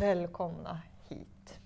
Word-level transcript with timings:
Välkomna 0.00 0.80
hit 1.08 1.60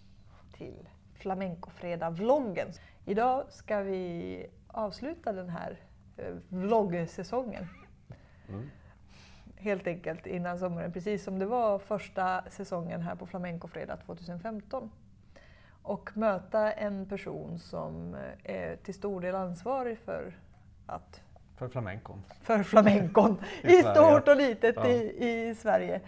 till 0.52 0.88
Flamencofredag-vloggen. 1.15 2.68
Idag 3.05 3.44
ska 3.49 3.78
vi 3.81 4.47
avsluta 4.67 5.33
den 5.33 5.49
här 5.49 5.76
eh, 6.17 6.34
vloggsäsongen. 6.49 7.68
Mm. 8.48 8.71
Helt 9.57 9.87
enkelt 9.87 10.27
innan 10.27 10.58
sommaren, 10.58 10.92
precis 10.92 11.24
som 11.24 11.38
det 11.38 11.46
var 11.46 11.79
första 11.79 12.45
säsongen 12.50 13.00
här 13.02 13.14
på 13.14 13.26
Flamencofredag 13.26 13.98
2015. 14.06 14.90
Och 15.82 16.16
möta 16.16 16.72
en 16.72 17.08
person 17.08 17.58
som 17.58 18.14
eh, 18.14 18.54
är 18.56 18.76
till 18.76 18.94
stor 18.94 19.20
del 19.20 19.34
ansvarig 19.34 19.98
för 19.98 20.38
att 20.86 21.20
För 21.56 21.68
flamencon. 21.68 22.22
för 22.40 22.62
flamencon 22.62 23.36
I 23.62 23.66
i 23.78 23.82
stort 23.82 24.28
och 24.28 24.36
litet 24.36 24.76
Ja. 24.76 24.86
i, 24.88 25.48
i 25.50 25.54
Sverige. 25.54 26.00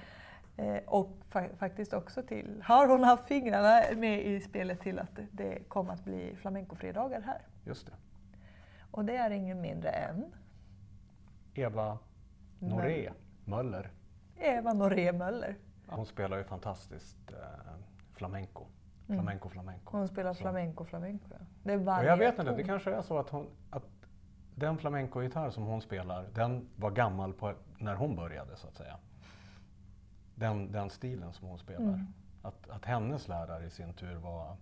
Eh, 0.56 0.76
och 0.86 1.08
fa- 1.30 1.56
faktiskt 1.56 1.92
också 1.92 2.22
till, 2.22 2.62
har 2.64 2.88
hon 2.88 3.04
haft 3.04 3.24
fingrarna 3.24 3.80
med 3.96 4.26
i 4.26 4.40
spelet 4.40 4.80
till 4.80 4.98
att 4.98 5.18
det- 5.32 5.68
kommer 5.68 5.92
att 5.92 6.04
bli 6.04 6.36
flamencofredagar 6.36 7.20
här. 7.20 7.42
Just 7.64 7.86
det. 7.86 7.92
Och 8.90 9.04
det 9.04 9.16
är 9.16 9.30
ingen 9.30 9.60
mindre 9.60 9.90
än 9.90 10.24
Eva 11.54 11.98
Noré 12.58 13.10
Möller. 13.44 13.90
Eva 14.36 14.72
Noré 14.72 15.12
Möller. 15.12 15.56
Hon 15.86 16.06
spelar 16.06 16.36
ju 16.38 16.44
fantastiskt 16.44 17.32
eh, 17.32 17.36
flamenco. 18.12 18.64
Mm. 19.08 19.20
Flamenco, 19.20 19.48
flamenco. 19.48 19.96
Hon 19.96 20.08
spelar 20.08 20.32
Så. 20.34 20.40
flamenco, 20.40 20.84
flamenco. 20.84 21.24
ja. 21.30 21.36
Det 21.62 21.72
är 21.72 21.76
Och 21.78 21.84
varje 21.84 22.08
jag 22.08 22.16
vet 22.16 22.38
inte, 22.38 22.56
det 22.56 22.64
kanske 22.64 22.94
är 22.94 23.02
så 23.02 23.18
att, 23.18 23.28
hon, 23.30 23.46
att 23.70 23.84
den 24.54 24.78
flamenco-gitarr 24.78 25.50
som 25.50 25.64
hon 25.64 25.80
spelar, 25.82 26.26
den 26.34 26.68
var 26.76 26.90
gammal 26.90 27.32
på, 27.32 27.52
när 27.78 27.94
hon 27.94 28.16
började 28.16 28.56
så 28.56 28.68
att 28.68 28.76
säga. 28.76 28.96
Den, 30.34 30.72
den 30.72 30.90
stilen 30.90 31.32
som 31.32 31.48
hon 31.48 31.58
spelar. 31.58 31.80
Mm. 31.88 32.06
Att, 32.42 32.68
att 32.70 32.84
hennes 32.84 33.28
lärare 33.28 33.64
i 33.66 33.70
sin 33.70 33.92
tur 33.92 34.14
var 34.14 34.56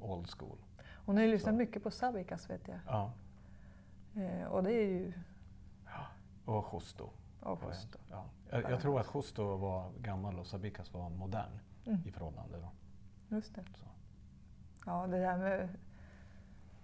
old 0.00 0.30
school. 0.30 0.58
Hon 1.04 1.16
har 1.16 1.24
ju 1.24 1.30
lyssnat 1.30 1.52
Så. 1.54 1.58
mycket 1.58 1.82
på 1.82 1.90
Savikas 1.90 2.50
vet 2.50 2.68
jag. 2.68 2.78
Ja. 2.86 3.12
Eh, 4.16 4.44
och 4.46 4.62
det 4.62 4.72
är 4.72 4.86
ju 4.86 5.12
Och 6.44 6.68
Justo. 6.72 7.08
och 7.40 7.60
just. 7.68 7.96
Ja. 8.10 8.24
Jag, 8.50 8.70
jag 8.70 8.80
tror 8.80 9.00
att 9.00 9.10
Justo 9.14 9.56
var 9.56 9.90
gammal 10.00 10.38
och 10.38 10.46
Sabicas 10.46 10.92
var 10.92 11.08
modern 11.10 11.58
Mm. 11.86 11.98
i 12.06 12.10
förhållande. 12.12 12.58
Då. 12.58 12.68
Just 13.36 13.54
det. 13.54 13.62
Så. 13.62 13.86
Ja, 14.86 15.06
det 15.06 15.18
där 15.18 15.36
med 15.38 15.68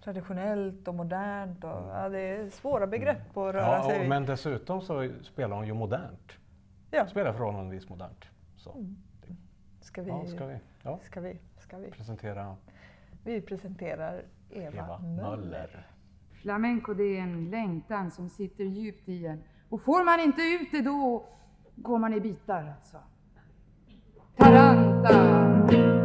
traditionellt 0.03 0.87
och 0.87 0.95
modernt. 0.95 1.63
Och, 1.63 1.77
Mm. 1.77 1.89
ja, 1.89 2.09
det 2.09 2.19
är 2.19 2.49
svåra 2.49 2.87
begrepp 2.87 3.29
att 3.37 3.53
röra 3.55 3.77
Ja, 3.77 3.83
sig 3.89 3.99
och, 3.99 4.05
i. 4.05 4.07
men 4.07 4.25
dessutom 4.25 4.81
så 4.81 5.09
spelar 5.23 5.55
hon 5.57 5.67
ju 5.67 5.73
modernt. 5.73 6.31
Ja. 6.95 7.07
Spelar 7.07 7.33
förhållandevis 7.33 7.89
modernt. 7.89 8.25
Så. 8.57 8.71
Mm. 8.71 8.95
Ska 9.81 10.01
vi, 10.01 10.09
Ja, 10.09 10.25
ska 10.25 10.45
vi 10.45 10.59
ja, 10.83 10.99
ska 11.03 11.21
vi, 11.21 11.37
ska 11.57 11.77
vi? 11.77 11.91
presentera 11.91 12.55
Vi 13.23 13.41
presenterar 13.41 14.25
Eva, 14.49 14.77
Eva 14.77 14.99
Möller. 14.99 15.37
Möller. 15.37 15.87
Flamenco 16.41 16.93
det 16.93 17.17
är 17.17 17.21
en 17.21 17.49
längtan 17.49 18.11
som 18.11 18.29
sitter 18.29 18.63
djupt 18.63 19.09
i 19.09 19.25
en. 19.25 19.43
Och 19.69 19.81
får 19.81 20.05
man 20.05 20.19
inte 20.19 20.41
ut 20.41 20.71
det 20.71 20.81
då 20.81 21.25
går 21.75 21.97
man 21.97 22.13
i 22.13 22.19
bitar 22.19 22.73
alltså. 22.77 22.97
Taranta! 24.37 26.02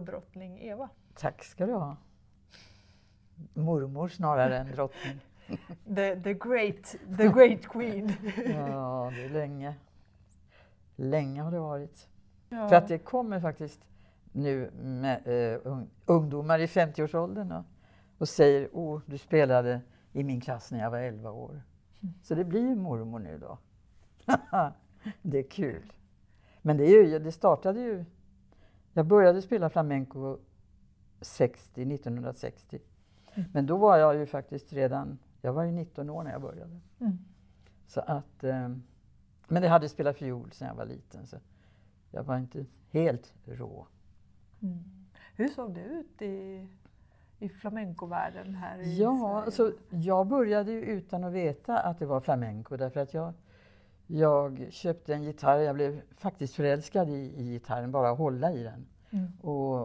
Flamencodrottning 0.00 0.58
Eva. 0.60 0.88
Tack 1.14 1.44
ska 1.44 1.66
du 1.66 1.72
ha. 1.72 1.96
Mormor 3.54 4.08
snarare 4.08 4.58
än 4.58 4.72
drottning. 4.72 5.20
The, 5.96 6.20
the, 6.20 6.34
great, 6.34 6.96
the 7.18 7.28
great 7.28 7.66
queen. 7.66 8.12
Ja, 8.46 9.12
det 9.14 9.24
är 9.24 9.28
länge. 9.28 9.74
Länge 10.96 11.42
har 11.42 11.50
det 11.50 11.58
varit. 11.58 12.08
Ja. 12.48 12.68
För 12.68 12.76
att 12.76 12.88
det 12.88 12.98
kommer 12.98 13.40
faktiskt 13.40 13.88
nu 14.32 14.70
med, 14.82 15.26
eh, 15.26 15.60
ung, 15.64 15.90
ungdomar 16.06 16.58
i 16.58 16.66
50-årsåldern 16.66 17.52
och, 17.52 17.64
och 18.18 18.28
säger 18.28 18.68
åh, 18.72 19.00
du 19.06 19.18
spelade 19.18 19.80
i 20.12 20.24
min 20.24 20.40
klass 20.40 20.70
när 20.70 20.78
jag 20.78 20.90
var 20.90 20.98
11 20.98 21.30
år. 21.30 21.62
Så 22.22 22.34
det 22.34 22.44
blir 22.44 22.60
ju 22.60 22.74
mormor 22.74 23.18
nu 23.18 23.38
då. 23.38 23.58
det 25.22 25.38
är 25.38 25.50
kul. 25.50 25.92
Men 26.62 26.76
det, 26.76 26.84
är 26.84 27.04
ju, 27.04 27.18
det 27.18 27.32
startade 27.32 27.80
ju... 27.80 28.04
Jag 28.92 29.06
började 29.06 29.42
spela 29.42 29.70
flamenco 29.70 30.38
60, 31.20 31.82
1960. 31.94 32.80
Men 33.52 33.66
då 33.66 33.76
var 33.76 33.96
jag 33.96 34.16
ju 34.16 34.26
faktiskt 34.26 34.72
redan... 34.72 35.18
Jag 35.42 35.52
var 35.52 35.64
ju 35.64 35.72
19 35.72 36.10
år 36.10 36.22
när 36.22 36.32
jag 36.32 36.42
började. 36.42 36.80
Mm. 37.00 37.18
Så 37.86 38.00
att, 38.00 38.44
eh, 38.44 38.68
men 39.48 39.62
jag 39.62 39.70
hade 39.70 39.88
spelat 39.88 40.16
fiol 40.16 40.52
sedan 40.52 40.68
jag 40.68 40.74
var 40.74 40.84
liten 40.84 41.26
så 41.26 41.36
jag 42.10 42.22
var 42.22 42.36
inte 42.38 42.66
helt 42.90 43.32
rå. 43.44 43.86
Mm. 44.62 44.78
Hur 45.34 45.48
såg 45.48 45.74
det 45.74 45.80
ut 45.84 46.22
i, 46.22 46.66
i 47.38 47.48
flamencovärlden 47.48 48.54
här 48.54 48.78
i 48.78 48.98
Ja, 48.98 49.16
Sverige? 49.18 49.44
alltså, 49.44 49.72
jag 49.90 50.26
började 50.26 50.72
ju 50.72 50.80
utan 50.82 51.24
att 51.24 51.32
veta 51.32 51.78
att 51.78 51.98
det 51.98 52.06
var 52.06 52.20
flamenco 52.20 52.76
därför 52.76 53.00
att 53.00 53.14
jag, 53.14 53.32
jag 54.12 54.66
köpte 54.70 55.14
en 55.14 55.22
gitarr, 55.22 55.58
jag 55.58 55.74
blev 55.74 56.00
faktiskt 56.10 56.54
förälskad 56.54 57.08
i, 57.08 57.34
i 57.36 57.52
gitarren, 57.52 57.90
bara 57.90 58.10
att 58.10 58.18
hålla 58.18 58.52
i 58.52 58.62
den. 58.62 58.86
Mm. 59.10 59.32
Och, 59.40 59.80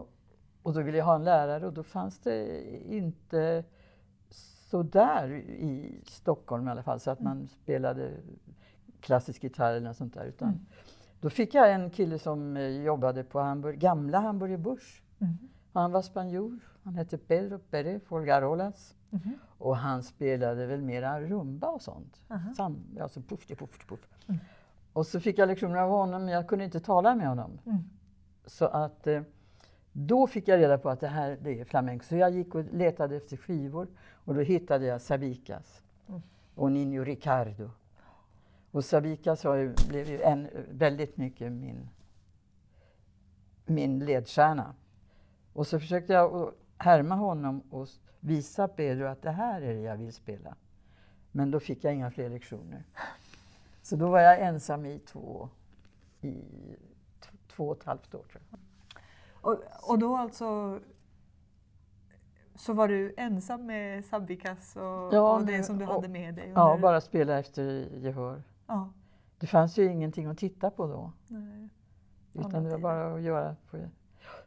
och 0.62 0.74
då 0.74 0.82
ville 0.82 0.98
jag 0.98 1.04
ha 1.04 1.14
en 1.14 1.24
lärare 1.24 1.66
och 1.66 1.72
då 1.72 1.82
fanns 1.82 2.18
det 2.18 2.64
inte 2.94 3.64
så 4.70 4.82
där 4.82 5.32
i 5.32 6.00
Stockholm 6.06 6.68
i 6.68 6.70
alla 6.70 6.82
fall 6.82 7.00
så 7.00 7.10
att 7.10 7.20
man 7.20 7.48
spelade 7.48 8.10
klassisk 9.00 9.44
gitarr 9.44 9.70
eller 9.70 9.88
något 9.88 9.96
sånt 9.96 10.14
där. 10.14 10.24
Utan 10.24 10.48
Mm. 10.48 10.66
Då 11.20 11.30
fick 11.30 11.54
jag 11.54 11.72
en 11.72 11.90
kille 11.90 12.18
som 12.18 12.56
eh, 12.56 12.82
jobbade 12.82 13.24
på 13.24 13.40
Hamburg, 13.40 13.78
gamla 13.78 14.18
Hamburger 14.18 14.56
Börs. 14.56 15.02
Mm. 15.18 15.34
Han 15.72 15.92
var 15.92 16.02
spanjor, 16.02 16.58
han 16.86 16.94
hette 16.94 17.18
Pedro 17.18 17.58
Pérez 17.58 18.02
Folgarolas. 18.02 18.94
Mhm. 19.10 19.38
Och 19.58 19.76
han 19.76 20.02
spelade 20.02 20.66
väl 20.66 20.82
mera 20.82 21.20
rumba 21.20 21.68
och 21.68 21.82
sånt. 21.82 22.22
Aha. 22.28 22.54
Sam, 22.56 22.98
alltså 23.00 23.20
puff, 23.20 23.46
puff, 23.46 23.86
puff. 23.88 24.08
Mm. 24.26 24.40
Och 24.92 25.06
så 25.06 25.20
fick 25.20 25.38
jag 25.38 25.46
lektioner 25.46 25.76
av 25.76 25.90
honom, 25.90 26.24
men 26.24 26.34
jag 26.34 26.48
kunde 26.48 26.64
inte 26.64 26.80
tala 26.80 27.14
med 27.14 27.28
honom. 27.28 27.58
Mm. 27.66 27.78
Så 28.46 28.64
att 28.64 29.06
eh, 29.06 29.22
då 29.92 30.26
fick 30.26 30.48
jag 30.48 30.60
reda 30.60 30.78
på 30.78 30.90
att 30.90 31.00
det 31.00 31.08
här 31.08 31.38
det 31.42 31.60
är 31.60 31.64
flamenco. 31.64 32.04
Så 32.04 32.16
jag 32.16 32.30
gick 32.30 32.54
och 32.54 32.64
letade 32.64 33.16
efter 33.16 33.36
skivor 33.36 33.88
och 34.12 34.34
då 34.34 34.40
hittade 34.40 34.86
jag 34.86 35.00
Sabicas 35.00 35.82
Mm. 36.08 36.22
och 36.54 36.72
Nino 36.72 37.04
Ricardo. 37.04 37.70
Och 38.70 38.84
Sabicas 38.84 39.44
ju, 39.44 39.74
blev 39.88 40.08
ju 40.08 40.22
en, 40.22 40.48
väldigt 40.70 41.16
mycket 41.16 41.52
min, 41.52 41.88
min 43.64 43.98
ledstjärna. 43.98 44.74
Och 45.52 45.66
så 45.66 45.80
försökte 45.80 46.12
jag 46.12 46.52
härma 46.78 47.14
honom 47.14 47.60
och 47.70 47.88
visa 48.20 48.68
Pedro 48.68 49.06
att 49.06 49.22
det 49.22 49.30
här 49.30 49.62
är 49.62 49.74
det 49.74 49.80
jag 49.80 49.96
vill 49.96 50.12
spela. 50.12 50.54
Men 51.32 51.50
då 51.50 51.60
fick 51.60 51.84
jag 51.84 51.94
inga 51.94 52.10
fler 52.10 52.30
lektioner. 52.30 52.84
Så 53.82 53.96
då 53.96 54.10
var 54.10 54.20
jag 54.20 54.40
ensam 54.40 54.86
i 54.86 54.98
två, 54.98 55.48
i 56.20 56.42
två 57.48 57.68
och 57.68 57.76
ett 57.76 57.84
halvt 57.84 58.14
år 58.14 58.22
tror 58.30 58.42
jag. 58.50 58.58
Och, 59.40 59.90
och 59.90 59.98
då 59.98 60.16
alltså 60.16 60.80
så 62.54 62.72
var 62.72 62.88
du 62.88 63.14
ensam 63.16 63.66
med 63.66 64.04
Sabikas 64.04 64.76
och, 64.76 64.82
Ja, 64.82 65.36
och 65.36 65.46
det 65.46 65.62
som 65.62 65.78
du 65.78 65.86
och- 65.86 65.92
hade 65.94 66.08
med 66.08 66.34
dig? 66.34 66.52
Ja, 66.54 66.70
under- 66.70 66.82
bara 66.82 67.00
spela 67.00 67.38
efter 67.38 67.62
gehör. 67.96 68.42
Ja, 68.66 68.92
Det 69.38 69.46
fanns 69.46 69.78
ju 69.78 69.84
ingenting 69.92 70.26
att 70.26 70.38
titta 70.38 70.70
på 70.70 70.86
då. 70.86 71.12
nej. 71.28 71.68
Utan 72.34 72.44
Andra 72.54 72.60
det 72.60 72.68
var 72.70 72.78
bara 72.78 73.14
att 73.14 73.22
göra. 73.22 73.56
På. 73.70 73.76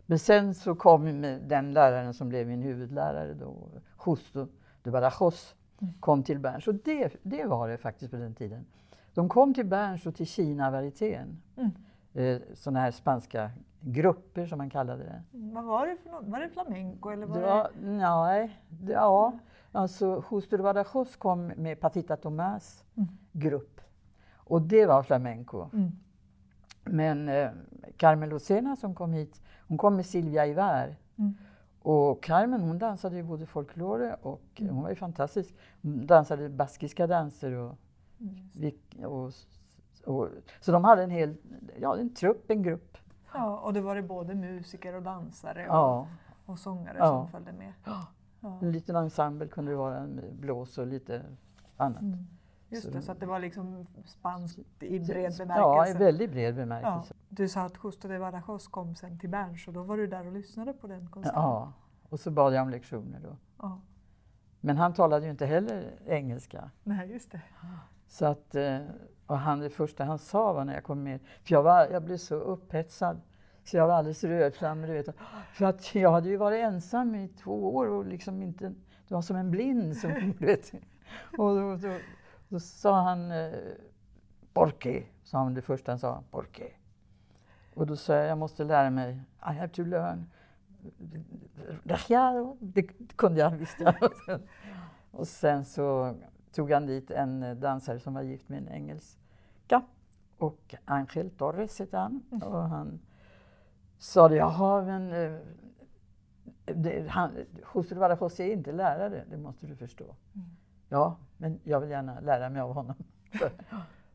Men 0.09 0.19
sen 0.19 0.53
så 0.53 0.75
kom 0.75 1.21
den 1.47 1.73
läraren 1.73 2.13
som 2.13 2.29
blev 2.29 2.47
min 2.47 2.61
huvudlärare 2.61 3.33
då, 3.33 3.69
Justo 4.06 4.47
de 4.83 4.91
Badajoz, 4.91 5.56
kom 6.00 6.23
till 6.23 6.39
Berns. 6.39 6.67
Och 6.67 6.75
det, 6.75 7.13
det 7.23 7.45
var 7.45 7.69
det 7.69 7.77
faktiskt 7.77 8.11
på 8.11 8.17
den 8.17 8.33
tiden. 8.35 8.65
De 9.13 9.29
kom 9.29 9.53
till 9.53 9.65
Berns 9.65 10.06
och 10.06 10.15
till 10.15 10.27
Kina-varietén. 10.27 11.41
Mm. 11.57 11.71
Eh, 12.13 12.41
sådana 12.53 12.79
här 12.79 12.91
spanska 12.91 13.51
grupper 13.81 14.45
som 14.45 14.57
man 14.57 14.69
kallade 14.69 15.03
det. 15.03 15.23
Vad 15.31 15.63
var 15.65 15.88
det 15.88 15.97
för 15.97 16.09
något? 16.09 16.25
Var 16.27 16.39
det 16.39 16.50
flamenco 16.50 17.09
eller 17.09 17.25
var 17.25 17.35
Det 17.39 17.45
var, 17.45 17.69
nej, 17.81 18.59
det, 18.69 18.91
ja, 18.94 19.33
alltså 19.71 20.23
Justo 20.31 20.57
de 20.57 20.63
Badajoz 20.63 21.15
kom 21.15 21.47
med 21.47 21.79
Patita 21.79 22.15
Tomás 22.15 22.83
Mm. 22.95 23.09
grupp. 23.31 23.81
Och 24.35 24.61
det 24.61 24.85
var 24.85 25.03
flamenco. 25.03 25.69
Mm. 25.73 25.91
Men 26.91 27.30
eh, 27.30 27.50
Carmen 27.97 28.30
Lucena 28.30 28.75
som 28.75 28.95
kom 28.95 29.13
hit, 29.13 29.41
hon 29.68 29.77
kom 29.77 29.95
med 29.95 30.06
Silvia 30.06 30.45
Ivar. 30.47 30.95
Mm. 31.18 31.33
Och 31.81 32.24
Carmen 32.24 32.62
hon 32.62 32.80
dansade 32.80 33.15
ju 33.15 33.24
både 33.24 33.45
folklore 33.45 34.15
och 34.21 34.41
Mm. 34.56 34.74
hon 34.74 34.83
var 34.83 34.89
ju 34.89 34.95
fantastisk. 34.95 35.56
Hon 35.81 36.07
dansade 36.07 36.50
baskiska 36.50 37.07
danser 37.07 37.51
och, 37.51 37.75
Mm. 38.19 39.06
och, 39.06 39.31
och 40.06 40.27
Så 40.62 40.71
de 40.71 40.83
hade 40.83 41.03
en 41.03 41.09
hel, 41.09 41.36
ja 41.80 41.97
en 41.97 42.13
trupp, 42.13 42.51
en 42.51 42.63
grupp. 42.63 42.97
Ja, 43.33 43.57
och 43.59 43.74
det 43.74 43.81
var 43.81 43.95
det 43.95 44.01
både 44.01 44.35
musiker 44.35 44.95
och 44.95 45.01
dansare 45.03 45.62
och, 45.69 45.75
Ja, 45.75 46.07
och 46.45 46.59
sångare 46.59 46.95
Ja. 46.97 47.06
som 47.07 47.27
följde 47.31 47.51
med. 47.51 47.74
Ja. 47.85 48.07
Ja. 48.42 48.59
en 48.62 48.71
liten 48.71 48.95
ensemble 48.95 49.47
kunde 49.47 49.71
det 49.71 49.77
vara, 49.77 50.07
med 50.07 50.35
blås 50.35 50.77
och 50.77 50.88
lite 50.88 51.21
annat. 51.77 52.01
Mm. 52.01 52.27
Just 52.69 52.94
det, 52.94 53.01
så 53.01 53.12
att 53.12 53.19
det 53.19 53.25
var 53.25 53.39
liksom 53.39 53.86
spanskt 54.06 54.60
i 54.80 55.00
bred 55.00 55.31
Ja, 55.39 55.44
i 55.44 55.48
bemärkelse. 55.48 56.00
väldigt 56.00 56.31
bred 56.31 56.54
Ja. 56.54 56.57
bemärkelse. 56.60 57.13
Du 57.30 57.48
sa 57.48 57.62
att 57.62 57.74
Justo 57.83 58.07
de 58.07 58.19
Badajoz 58.19 58.68
kom 58.68 58.95
sen 58.95 59.19
till 59.19 59.30
Berns 59.30 59.68
och 59.68 59.74
då 59.74 59.83
var 59.83 59.98
du 59.98 60.07
där 60.07 60.25
och 60.27 60.33
lyssnade 60.33 60.74
på 60.74 60.88
den 60.88 61.10
konserten. 61.10 61.42
Ja, 61.42 61.74
och 62.10 62.19
så 62.19 62.31
bad 62.31 62.54
jag 62.54 62.62
om 62.62 62.69
lektioner 62.69 63.19
då. 63.24 63.38
Ja. 63.57 63.81
Men 64.62 64.77
han 64.77 64.94
talade 64.94 65.25
ju 65.25 65.31
inte 65.31 65.45
heller 65.45 66.00
engelska. 66.06 66.71
Nej, 66.83 67.12
just 67.12 67.31
det. 67.31 67.42
Så 68.07 68.25
att, 68.25 68.56
eh, 68.56 68.80
och 69.25 69.38
han, 69.39 69.60
det 69.60 69.69
första 69.69 70.04
han 70.06 70.19
sa 70.19 70.54
var 70.54 70.66
när 70.66 70.74
jag 70.74 70.83
kom 70.83 71.04
med, 71.04 71.19
för 71.44 71.54
jag, 71.56 71.63
var, 71.63 71.88
jag 71.92 72.04
blev 72.04 72.18
så 72.18 72.36
upphetsad 72.36 73.21
så 73.63 73.77
jag 73.77 73.88
var 73.88 73.94
alldeles 73.94 74.24
rödflammig. 74.24 74.89
Du 74.89 74.94
vet. 74.94 75.16
För 75.54 75.66
att 75.66 75.95
jag 75.95 76.12
hade 76.12 76.30
ju 76.30 76.38
varit 76.38 76.63
ensam 76.63 77.16
i 77.16 77.27
två 77.27 77.75
år 77.75 77.88
och 77.88 78.06
liksom 78.06 78.44
inte, 78.44 78.74
det 79.07 79.13
var 79.13 79.21
som 79.21 79.36
en 79.36 79.51
blind. 79.51 79.98
Som, 79.98 80.33
du 80.39 80.45
vet. 80.45 80.71
Och 81.38 81.56
då, 81.56 81.75
då, 81.75 81.98
då 82.50 82.60
sa 82.60 83.01
han 83.01 83.31
eh, 83.31 83.51
Porqué, 84.54 85.04
sa 85.24 85.38
han 85.38 85.54
det 85.54 85.62
första 85.62 85.92
han 85.92 86.00
sa, 86.00 86.24
Porqué. 86.31 86.72
Och 87.74 87.88
då 87.88 87.96
sa 87.96 88.13
jag, 88.13 88.28
jag 88.28 88.38
måste 88.38 88.63
lära 88.63 88.90
mig, 88.90 89.22
I 89.42 89.54
have 89.54 89.68
to 89.68 89.84
learn. 89.84 90.30
Det 92.60 92.84
kunde 93.16 93.40
jag, 93.40 93.51
visste 93.51 93.84
jag. 93.84 94.12
Och 95.12 95.28
sen 95.28 95.66
så 95.66 96.16
tog 96.51 96.72
han 96.72 96.86
dit 96.86 97.12
en 97.12 97.60
dansare 97.60 98.00
som 98.00 98.13
var 98.13 98.22
gift 98.22 98.50
med 98.50 98.57
en 98.57 98.69
engelska. 98.69 99.81
Och 100.38 100.75
Angel 100.86 101.30
Torres 101.30 101.80
hette 101.80 101.98
han. 101.98 102.24
Och 102.44 102.69
han 102.69 103.00
sa 103.98 104.30
det, 104.30 104.36
jaha 104.36 104.81
men 104.84 105.12
eh, 105.12 105.40
det, 106.66 107.07
han, 107.07 107.31
José 107.75 107.95
Badajoz 107.95 108.40
är 108.40 108.54
inte 108.54 108.72
lärare, 108.72 109.25
det 109.30 109.38
måste 109.38 109.68
du 109.68 109.75
förstå. 109.75 110.16
Ja, 110.89 111.18
men 111.38 111.59
jag 111.63 111.80
vill 111.80 111.89
gärna 111.89 112.19
lära 112.19 112.50
mig 112.50 112.62
av 112.62 112.74
honom. 112.74 112.95
Så, 113.39 113.50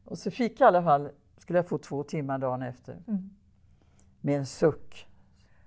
och 0.05 0.19
så 0.19 0.31
fick 0.31 0.61
jag 0.61 0.67
i 0.67 0.69
alla 0.69 0.83
fall, 0.83 1.11
skulle 1.37 1.59
jag 1.59 1.69
få 1.69 1.79
två 1.79 2.03
timmar 2.03 2.39
dagen 2.39 2.63
efter. 2.63 3.03
Mm. 3.07 3.31
Med 4.21 4.39
en 4.39 4.47
suck 4.47 5.09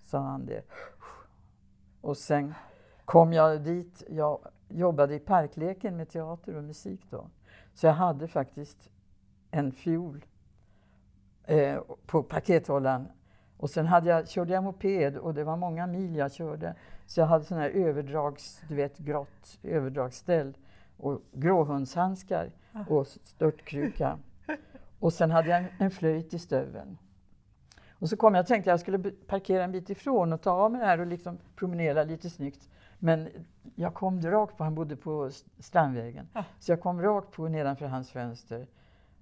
sa 0.04 0.19
han 0.19 0.45
det. 0.45 0.62
Och 2.01 2.18
sen 2.18 2.54
kom 3.06 3.33
jag 3.33 3.62
dit, 3.62 4.04
jag 4.09 4.39
jobbade 4.69 5.15
i 5.15 5.19
Parkleken 5.19 5.98
med 5.98 6.09
teater 6.09 6.56
och 6.56 6.63
musik 6.63 7.01
då. 7.10 7.30
Så 7.74 7.88
jag 7.88 7.94
hade 7.94 8.27
faktiskt 8.27 8.89
en 9.51 9.71
fiol 9.71 10.25
eh, 11.44 11.81
på 12.06 12.24
pakethållaren. 12.24 13.07
Och 13.57 13.69
sen 13.69 13.86
hade 13.86 14.10
jag, 14.10 14.30
körde 14.30 14.53
jag 14.53 14.63
moped 14.63 15.18
och 15.18 15.33
det 15.33 15.44
var 15.44 15.57
många 15.57 15.88
mil 15.88 16.15
jag 16.15 16.33
körde. 16.33 16.75
Så 17.06 17.19
jag 17.19 17.27
hade 17.27 17.45
sån 17.45 17.57
här 17.57 17.69
överdrags, 17.69 18.62
du 18.68 18.75
vet 18.75 18.98
grått 18.98 19.60
överdragsställ 19.63 20.57
och 20.98 21.22
gråhundshandskar 21.34 22.52
och 22.90 23.08
störtkruka. 23.08 24.20
Och 25.00 25.14
sen 25.14 25.32
hade 25.32 25.50
jag 25.50 25.66
en, 25.80 25.92
flöjt 25.92 26.34
i 26.34 26.40
stöveln. 26.40 26.98
Och 28.00 28.10
så 28.10 28.18
kom 28.18 28.36
jag 28.36 28.42
och 28.42 28.48
tänkte 28.48 28.70
jag 28.70 28.80
skulle 28.80 29.00
parkera 29.12 29.64
en 29.64 29.72
bit 29.72 29.90
ifrån 29.90 30.34
och 30.34 30.42
ta 30.42 30.52
av 30.52 30.72
mig 30.72 30.82
det 30.82 30.88
här 30.88 31.00
och 31.00 31.08
liksom 31.08 31.38
promenera 31.56 32.04
lite 32.04 32.30
snyggt. 32.30 32.70
Men 33.00 33.30
jag 33.76 33.94
kom 33.94 34.22
rakt 34.22 34.58
på, 34.58 34.64
han 34.64 34.76
bodde 34.76 34.96
på 34.96 35.30
Strandvägen, 35.60 36.28
Ja. 36.34 36.44
så 36.60 36.72
jag 36.72 36.82
kom 36.82 37.02
rakt 37.02 37.32
på 37.32 37.48
nedanför 37.48 37.86
hans 37.86 38.12
fönster 38.12 38.68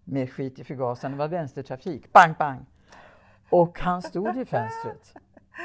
med 0.03 0.31
skit 0.31 0.59
i 0.59 0.63
förgasaren. 0.63 1.11
Det 1.11 1.17
var 1.17 1.27
vänstertrafik. 1.27 2.13
Bang, 2.13 2.35
bang! 2.37 2.65
Och 3.49 3.79
han 3.79 4.01
stod 4.01 4.37
i 4.37 4.45
fönstret 4.45 5.13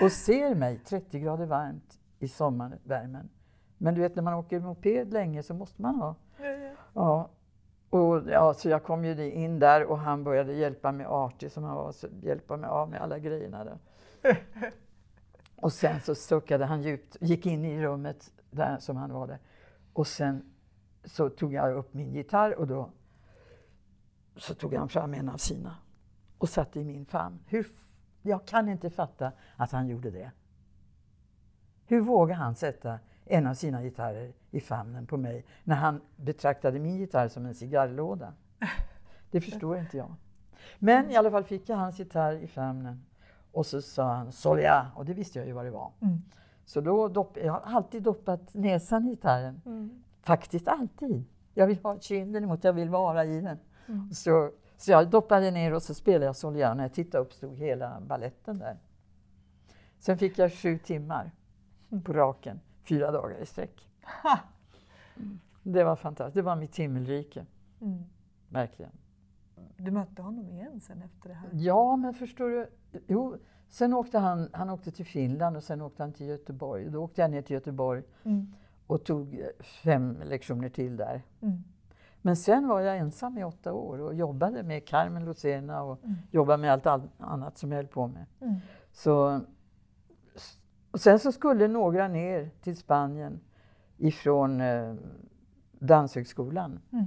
och 0.03 0.13
ser 0.13 0.55
mig 0.55 0.79
30 0.79 1.19
grader 1.21 1.47
varmt 1.47 1.99
i 2.19 2.29
sommarvärmen. 2.29 3.29
Men 3.83 3.95
du 3.95 4.01
vet 4.01 4.17
när 4.17 4.23
man 4.23 4.35
åker 4.35 4.61
moped 4.61 5.13
länge 5.13 5.43
så 5.43 5.55
måste 5.55 5.83
man 5.83 5.95
ha 5.95 6.15
Ja, 6.39 6.47
ja. 6.47 6.73
Ja, 6.95 7.31
och, 7.91 8.23
ja, 8.31 8.55
så 8.55 8.69
jag 8.69 8.85
kom 8.85 9.05
ju 9.05 9.33
in 9.33 9.59
där 9.59 9.85
och 9.85 9.99
han 9.99 10.25
började 10.25 10.53
hjälpa 10.53 10.93
mig 10.93 11.07
artig 11.07 11.53
som 11.53 11.65
han 11.65 11.77
var, 11.77 11.93
så 11.93 12.07
hjälpa 12.23 12.57
mig 12.57 12.71
av 12.71 12.91
med 12.91 13.01
alla 13.01 13.19
grejerna 13.19 13.65
där. 13.65 13.79
Och 15.57 15.73
sen 15.73 16.01
så 16.01 16.15
suckade 16.15 16.65
han 16.65 16.83
djupt, 16.83 17.17
gick 17.21 17.47
in 17.47 17.65
i 17.65 17.83
rummet 17.83 18.33
där 18.51 18.79
som 18.79 18.97
han 18.97 19.13
var 19.13 19.27
där. 19.27 19.39
Och 19.93 20.07
sen 20.07 20.53
så 21.05 21.29
tog 21.29 21.53
jag 21.53 21.77
upp 21.77 21.95
min 21.95 22.13
gitarr 22.13 22.59
och 22.59 22.67
då 22.67 22.91
så 24.37 24.55
tog 24.55 24.75
han 24.75 24.89
fram 24.89 25.15
en 25.15 25.29
av 25.29 25.37
sina 25.37 25.77
och 26.39 26.49
satte 26.49 26.81
i 26.81 26.85
min 26.85 27.07
famn. 27.07 27.39
Hur, 27.47 27.67
jag 28.23 28.47
kan 28.47 28.69
inte 28.69 28.91
fatta 28.91 29.33
att 29.57 29.73
han 29.73 29.89
gjorde 29.89 30.11
det. 30.11 30.31
Hur 31.87 32.01
vågar 32.01 32.35
han 32.35 32.55
sätta 32.55 32.99
en 33.31 33.47
av 33.47 33.55
sina 33.55 33.83
gitarrer 33.83 34.33
i 34.51 34.61
famnen 34.61 35.07
på 35.07 35.17
mig 35.17 35.45
när 35.65 35.77
han 35.77 36.01
betraktade 36.17 36.79
min 36.79 36.97
gitarr 36.97 37.29
som 37.29 37.47
en 37.47 37.55
cigarrlåda? 37.55 38.33
Det 39.31 39.41
förstår 39.41 39.79
inte 39.79 39.97
jag. 39.97 40.15
Men 40.79 41.11
i 41.11 41.17
alla 41.17 41.31
fall 41.31 41.45
fick 41.45 41.69
jag 41.69 41.77
hans 41.77 41.99
gitarr 41.99 42.33
i 42.33 42.47
famnen 42.47 43.05
och 43.53 43.67
så 43.67 43.83
sa 43.83 44.15
han 44.15 44.33
Solia 44.33 44.91
och 44.95 45.05
det 45.05 45.15
visste 45.15 45.39
jag 45.39 45.49
ju 45.49 45.53
vad 45.53 45.65
det 45.65 45.71
var. 45.71 45.93
Mm. 46.01 46.23
Så 46.65 46.81
då 46.81 47.09
dopp, 47.09 47.37
jag 47.37 47.53
har 47.53 47.61
alltid 47.77 48.03
doppat 48.03 48.55
näsan 48.55 49.07
i 49.07 49.11
gitarren. 49.11 49.63
Mm. 49.67 50.03
Faktiskt 50.23 50.69
alltid. 50.69 51.25
Jag 51.55 51.67
vill 51.67 51.79
ha 51.83 52.01
kinden 52.01 52.45
emot, 52.45 52.65
jag 52.65 52.73
vill 52.73 52.89
vara 52.89 53.25
i 53.25 53.41
den. 53.41 53.59
Mm. 53.89 54.13
Så, 54.13 54.51
så 54.77 54.91
jag 54.91 55.11
doppade 55.11 55.51
ner 55.51 55.75
och 55.75 55.83
så 55.83 55.95
spelade 55.95 56.27
jag 56.27 56.37
Solia. 56.37 56.75
När 56.75 56.85
jag 56.85 56.93
tittade 56.93 57.25
upp 57.25 57.33
stod 57.33 57.59
hela 57.59 58.01
balletten 58.01 58.59
där. 58.59 58.79
Sen 59.99 60.19
fick 60.19 60.39
jag 60.39 60.53
sju 60.53 60.79
timmar 60.79 61.31
på 62.05 62.13
raken, 62.13 62.61
fyra 62.83 63.11
dagar 63.11 63.39
i 63.43 63.47
sträck. 63.47 63.89
Ha! 64.23 64.39
Det 65.63 65.85
var 65.85 65.97
fantastiskt. 65.97 66.35
Det 66.35 66.43
var 66.43 66.57
mitt 66.57 66.77
himmelrike, 66.77 67.47
Mm. 67.81 68.03
verkligen. 68.49 68.93
Du 69.77 69.91
mötte 69.91 70.23
honom 70.23 70.49
igen 70.51 70.81
sen 70.81 71.03
efter 71.03 71.29
det 71.29 71.35
här? 71.35 71.49
Ja, 71.53 71.97
men 71.97 72.15
förstår 72.15 72.49
du? 72.51 72.71
Jo, 73.07 73.37
sen 73.69 73.95
åkte 73.95 74.19
han, 74.19 74.49
han 74.53 74.71
åkte 74.71 74.91
till 74.91 75.07
Finland 75.07 75.57
och 75.57 75.63
sen 75.65 75.81
åkte 75.83 76.03
han 76.03 76.13
till 76.13 76.27
Göteborg. 76.27 76.91
Då 76.91 77.03
åkte 77.05 77.21
jag 77.21 77.31
ner 77.31 77.43
till 77.43 77.55
Göteborg 77.55 78.03
Mm. 78.25 78.53
och 78.87 79.05
tog 79.05 79.35
eh, 79.35 79.47
fem 79.65 80.17
lektioner 80.25 80.69
till 80.69 80.97
där. 80.97 81.23
Mm. 81.41 81.65
Men 82.23 82.37
sen 82.37 82.69
var 82.69 82.81
jag 82.81 82.99
ensam 82.99 83.39
i 83.39 83.45
åtta 83.45 83.73
år 83.73 83.99
och 84.01 84.15
jobbade 84.15 84.63
med 84.63 84.87
Carmen 84.89 85.25
Lucena 85.25 85.83
och 85.83 86.05
Mm. 86.05 86.17
jobbade 86.31 86.59
med 86.63 86.73
allt 86.73 86.87
all- 86.87 87.09
annat 87.19 87.59
som 87.59 87.73
jag 87.73 87.77
höll 87.79 87.87
på 87.87 88.07
med. 88.07 88.27
Mm. 88.41 88.55
Så, 88.93 89.41
och 90.91 91.01
sen 91.01 91.19
så 91.19 91.33
skulle 91.33 91.69
några 91.69 92.09
ner 92.09 92.51
till 92.63 92.77
Spanien 92.77 93.41
ifrån 93.97 94.61
eh, 94.61 94.95
Danshögskolan. 95.79 96.81
Mm. 96.93 97.07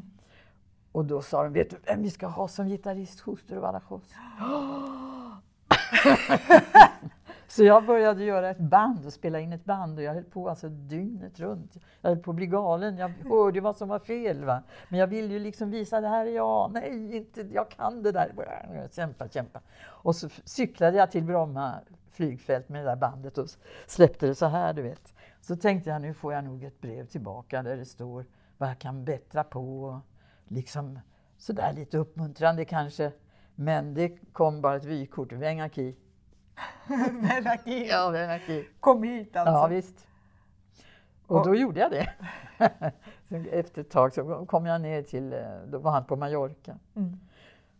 Och 0.92 1.06
då 1.06 1.22
sa 1.22 1.44
de, 1.44 1.54
vet 1.54 1.70
du 1.70 1.78
vem 1.86 2.02
vi 2.02 2.10
ska 2.10 2.28
ha 2.28 2.48
som 2.48 2.68
gitarrist? 2.68 3.24
Justo 3.28 3.56
de 3.56 3.62
Badajoz. 3.62 4.14
Så 7.48 7.64
jag 7.64 7.86
började 7.86 8.24
göra 8.24 8.50
ett 8.50 8.60
band 8.60 9.06
och 9.06 9.14
spela 9.14 9.40
in 9.40 9.54
ett 9.54 9.66
band 9.66 9.98
och 9.98 10.04
jag 10.04 10.14
höll 10.14 10.24
på 10.24 10.50
alltså 10.50 10.70
dygnet 10.70 11.40
runt. 11.40 11.78
Jag 12.02 12.10
höll 12.10 12.20
på 12.20 12.32
att 12.32 12.36
bli 12.36 12.48
galen. 12.48 12.98
Jag 12.98 13.10
hörde 13.30 13.62
vad 13.62 13.78
som 13.78 13.90
var 13.90 14.00
fel. 14.00 14.46
Va? 14.46 14.64
Men 14.90 15.00
jag 15.00 15.08
ville 15.08 15.34
ju 15.34 15.40
liksom 15.40 15.72
visa, 15.72 16.02
det 16.02 16.08
här 16.08 16.26
är 16.26 16.32
jag. 16.32 16.72
Nej, 16.74 17.16
inte, 17.16 17.42
jag 17.42 17.70
kan 17.70 18.04
det 18.04 18.12
där. 18.12 18.34
Kämpa, 18.92 19.28
kämpa. 19.28 19.62
Och 19.86 20.16
så 20.16 20.30
cyklade 20.44 20.98
jag 20.98 21.12
till 21.12 21.24
Bromma 21.24 21.74
flygfält 22.12 22.70
med 22.70 22.82
det 22.82 22.90
där 22.90 22.96
bandet 22.96 23.38
och 23.38 23.48
släppte 23.86 24.28
det 24.28 24.36
så 24.36 24.46
här, 24.46 24.74
du 24.74 24.82
vet. 24.82 25.14
Så 25.42 25.56
tänkte 25.56 25.90
jag, 25.90 26.02
nu 26.02 26.14
får 26.14 26.34
jag 26.34 26.44
nog 26.44 26.64
ett 26.64 26.82
brev 26.82 27.06
tillbaka 27.06 27.64
där 27.64 27.78
det 27.78 27.86
står 27.86 28.26
vad 28.58 28.70
jag 28.70 28.80
kan 28.80 29.06
bättra 29.06 29.44
på. 29.44 29.84
Och 29.84 30.00
liksom 30.48 31.00
sådär 31.38 31.74
lite 31.74 31.98
uppmuntrande 31.98 32.66
kanske. 32.66 33.12
Men 33.56 33.94
det 33.94 34.34
kom 34.34 34.62
bara 34.62 34.76
ett 34.76 34.86
vykort, 34.86 35.32
Vengaki. 35.32 35.96
Veraki. 37.22 37.88
Ja, 37.88 38.10
Veraki. 38.10 38.66
Kom 38.80 39.04
hit 39.04 39.36
alltså. 39.36 39.54
Ja, 39.54 39.68
visst. 39.68 40.08
Och 41.28 41.38
Och- 41.40 41.46
då 41.48 41.56
gjorde 41.56 41.80
jag 41.80 41.92
det. 41.92 42.14
Efter 43.52 43.82
ett 43.82 43.90
tag 43.90 44.14
så 44.14 44.46
kom 44.46 44.66
jag 44.66 44.82
ner 44.82 45.02
till, 45.04 45.34
eh, 45.34 45.40
då 45.68 45.78
var 45.80 45.92
han 45.92 46.06
på 46.06 46.16
Mallorca. 46.16 46.80
Mm. 46.96 47.18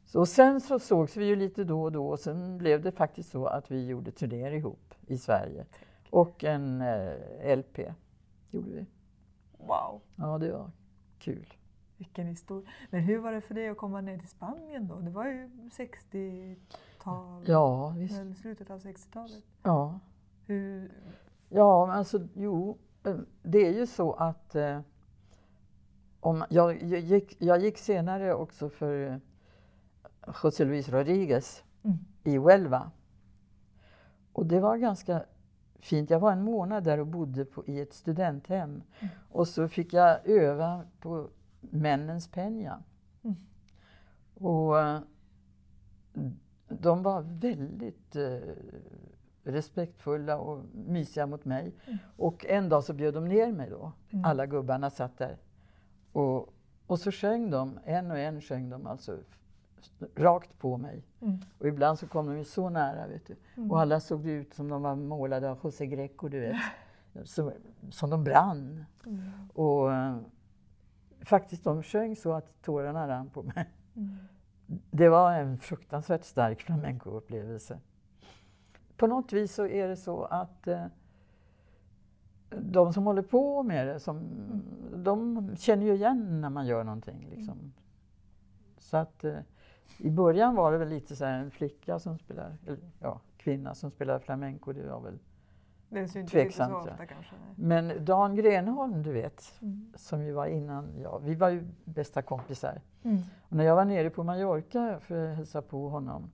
Så 0.06 0.26
sen 0.26 0.62
så 0.62 0.80
sågs 0.80 1.18
vi 1.18 1.26
ju 1.26 1.36
lite 1.36 1.64
då 1.64 1.84
och 1.84 1.92
då 1.92 2.08
och 2.08 2.20
sen 2.20 2.58
blev 2.58 2.82
det 2.82 2.92
faktiskt 2.92 3.32
så 3.32 3.46
att 3.46 3.72
vi 3.72 3.88
gjorde 3.88 4.12
turnéer 4.12 4.52
ihop 4.52 4.94
i 5.08 5.18
Sverige. 5.18 5.66
Och 6.10 6.44
en 6.44 6.82
eh, 6.82 7.58
LP 7.58 7.80
gjorde 8.50 8.70
vi. 8.72 8.86
Wow, 9.58 10.02
Ja, 10.16 10.38
det 10.38 10.52
var 10.52 10.72
kul. 11.20 11.54
vilken 11.98 12.28
historia. 12.28 12.70
Men 12.90 13.02
hur 13.02 13.18
var 13.20 13.32
det 13.32 13.42
för 13.42 13.54
dig 13.54 13.68
att 13.70 13.78
komma 13.78 14.02
ner 14.02 14.18
till 14.18 14.28
Spanien 14.30 14.88
då? 14.88 14.96
Det 15.00 15.10
var 15.12 15.26
ju 15.26 15.70
60-tal, 17.04 17.44
Ja, 17.48 17.90
visst. 17.90 18.20
eller 18.20 18.34
slutet 18.34 18.70
av 18.72 18.80
60-talet. 18.80 19.44
Ja. 19.64 20.00
Hur, 20.46 20.92
Ja, 21.50 21.92
alltså 21.94 22.28
jo, 22.34 22.78
eh, 23.04 23.16
det 23.44 23.58
är 23.68 23.74
ju 23.74 23.88
så 23.88 24.14
att 24.14 24.56
eh, 24.56 24.80
om, 26.20 26.44
jag, 26.50 26.84
jag, 26.84 27.00
gick, 27.00 27.36
jag 27.42 27.60
gick 27.62 27.78
senare 27.78 28.34
också 28.34 28.70
för 28.70 29.08
eh, 29.12 29.18
José 30.44 30.66
Luis 30.66 30.90
Rodriguez 30.90 31.64
Mm. 31.86 31.98
i 32.24 32.38
Huelva. 32.38 32.92
Och 34.34 34.46
det 34.46 34.60
var 34.60 34.78
ganska 34.78 35.26
fint. 35.80 36.10
Jag 36.10 36.20
var 36.20 36.32
en 36.32 36.44
månad 36.44 36.84
där 36.84 37.00
och 37.00 37.08
bodde 37.08 37.46
på, 37.46 37.66
i 37.68 37.80
ett 37.82 37.94
studenthem. 37.94 38.82
Och 39.30 39.48
så 39.48 39.68
fick 39.68 39.94
jag 39.94 40.28
öva 40.28 40.86
på 41.00 41.30
Männens 41.62 42.30
Peña. 42.32 42.84
Mm. 43.24 43.36
Och 44.34 44.80
eh, 44.80 45.00
de 46.82 47.04
var 47.04 47.22
väldigt 47.22 48.16
eh, 48.16 48.38
respektfulla 49.44 50.38
och 50.38 50.66
mysiga 50.74 51.26
mot 51.26 51.46
mig. 51.46 51.76
Och 52.18 52.46
en 52.46 52.70
dag 52.70 52.84
så 52.84 52.94
bjöd 52.94 53.14
de 53.14 53.26
ner 53.26 53.52
mig 53.52 53.70
då. 53.70 53.92
Mm. 54.10 54.26
Alla 54.26 54.46
gubbarna 54.46 54.90
satt 54.90 55.18
där. 55.18 55.38
Och, 56.12 56.54
och 56.88 57.00
så 57.00 57.12
sjöng 57.12 57.50
de, 57.50 57.80
en 57.86 58.12
och 58.12 58.20
en 58.20 58.42
sjöng 58.42 58.70
de 58.70 58.88
alltså 58.88 59.18
rakt 60.16 60.60
på 60.60 60.78
mig. 60.78 61.04
Mm. 61.22 61.38
Och 61.60 61.68
ibland 61.68 62.00
så 62.00 62.08
kom 62.08 62.28
de 62.28 62.38
ju 62.38 62.44
så 62.44 62.70
nära, 62.70 63.08
vet 63.08 63.28
du. 63.28 63.36
Mm. 63.56 63.72
Och 63.72 63.82
alla 63.82 64.00
såg 64.00 64.28
ut 64.28 64.54
som 64.54 64.70
de 64.70 64.82
var 64.82 64.96
målade 64.96 65.52
av 65.52 65.60
José 65.64 65.86
Greco, 65.86 66.28
du 66.28 66.40
vet. 66.40 66.56
Så, 67.26 67.54
som 67.92 68.10
de 68.10 68.24
brann. 68.24 68.86
Mm. 69.06 69.22
Och 69.54 69.94
eh, 69.94 70.18
faktiskt, 71.22 71.64
de 71.64 71.84
sjöng 71.84 72.16
så 72.16 72.34
att 72.34 72.62
tårarna 72.62 73.08
rann 73.08 73.30
på 73.30 73.44
mig. 73.44 73.70
Mm. 74.68 74.82
Det 74.92 75.10
var 75.10 75.34
en 75.34 75.58
fruktansvärt 75.58 76.24
stark 76.24 76.62
flamencoupplevelse. 76.62 77.80
På 78.98 79.08
något 79.08 79.34
vis 79.34 79.56
så 79.56 79.68
är 79.68 79.88
det 79.88 79.98
så 79.98 80.24
att 80.24 80.68
eh, 80.68 80.86
de 82.50 82.94
som 82.94 83.06
håller 83.06 83.22
på 83.22 83.64
med 83.64 83.88
det, 83.88 84.00
som, 84.00 84.24
de 84.96 85.50
känner 85.58 85.86
ju 85.86 85.94
igen 85.94 86.42
när 86.42 86.50
man 86.50 86.68
gör 86.68 86.84
någonting. 86.84 87.28
Liksom. 87.30 87.74
Så 88.78 88.98
att 88.98 89.24
eh, 89.24 89.40
i 89.98 90.10
början 90.10 90.56
var 90.56 90.72
det 90.72 90.78
väl 90.78 90.90
lite 90.90 91.16
så 91.16 91.26
här 91.26 91.40
en 91.40 91.52
flicka 91.52 92.00
som 92.00 92.18
spelar, 92.18 92.58
eller 92.68 92.80
ja, 93.00 93.20
kvinna 93.38 93.76
som 93.76 93.92
spelar 93.92 94.20
flamenco. 94.20 94.74
Det 94.74 94.90
var 94.90 95.02
väl. 95.02 95.20
Det 95.94 96.00
syns 96.08 96.16
inte 96.16 96.32
Tveksamt, 96.32 96.72
så 96.84 96.88
ja. 96.88 96.92
ofta 96.92 97.06
kanske. 97.06 97.36
nej. 97.46 97.56
Men 97.68 98.06
Dan 98.06 98.36
Grenholm, 98.36 99.04
du 99.04 99.12
vet, 99.14 99.54
Mm. 99.62 99.94
som 99.96 100.24
ju 100.26 100.32
var 100.32 100.46
innan 100.46 100.90
jag, 101.02 101.20
vi 101.24 101.36
var 101.36 101.50
ju 101.50 101.68
bästa 101.86 102.22
kompisar. 102.22 102.82
Mm. 103.04 103.18
Och 103.50 103.56
när 103.58 103.64
jag 103.64 103.76
var 103.76 103.86
nere 103.86 104.10
på 104.10 104.24
Mallorca 104.24 105.00
för 105.00 105.30
att 105.32 105.36
hälsa 105.38 105.62
på 105.62 105.90
honom, 105.90 106.32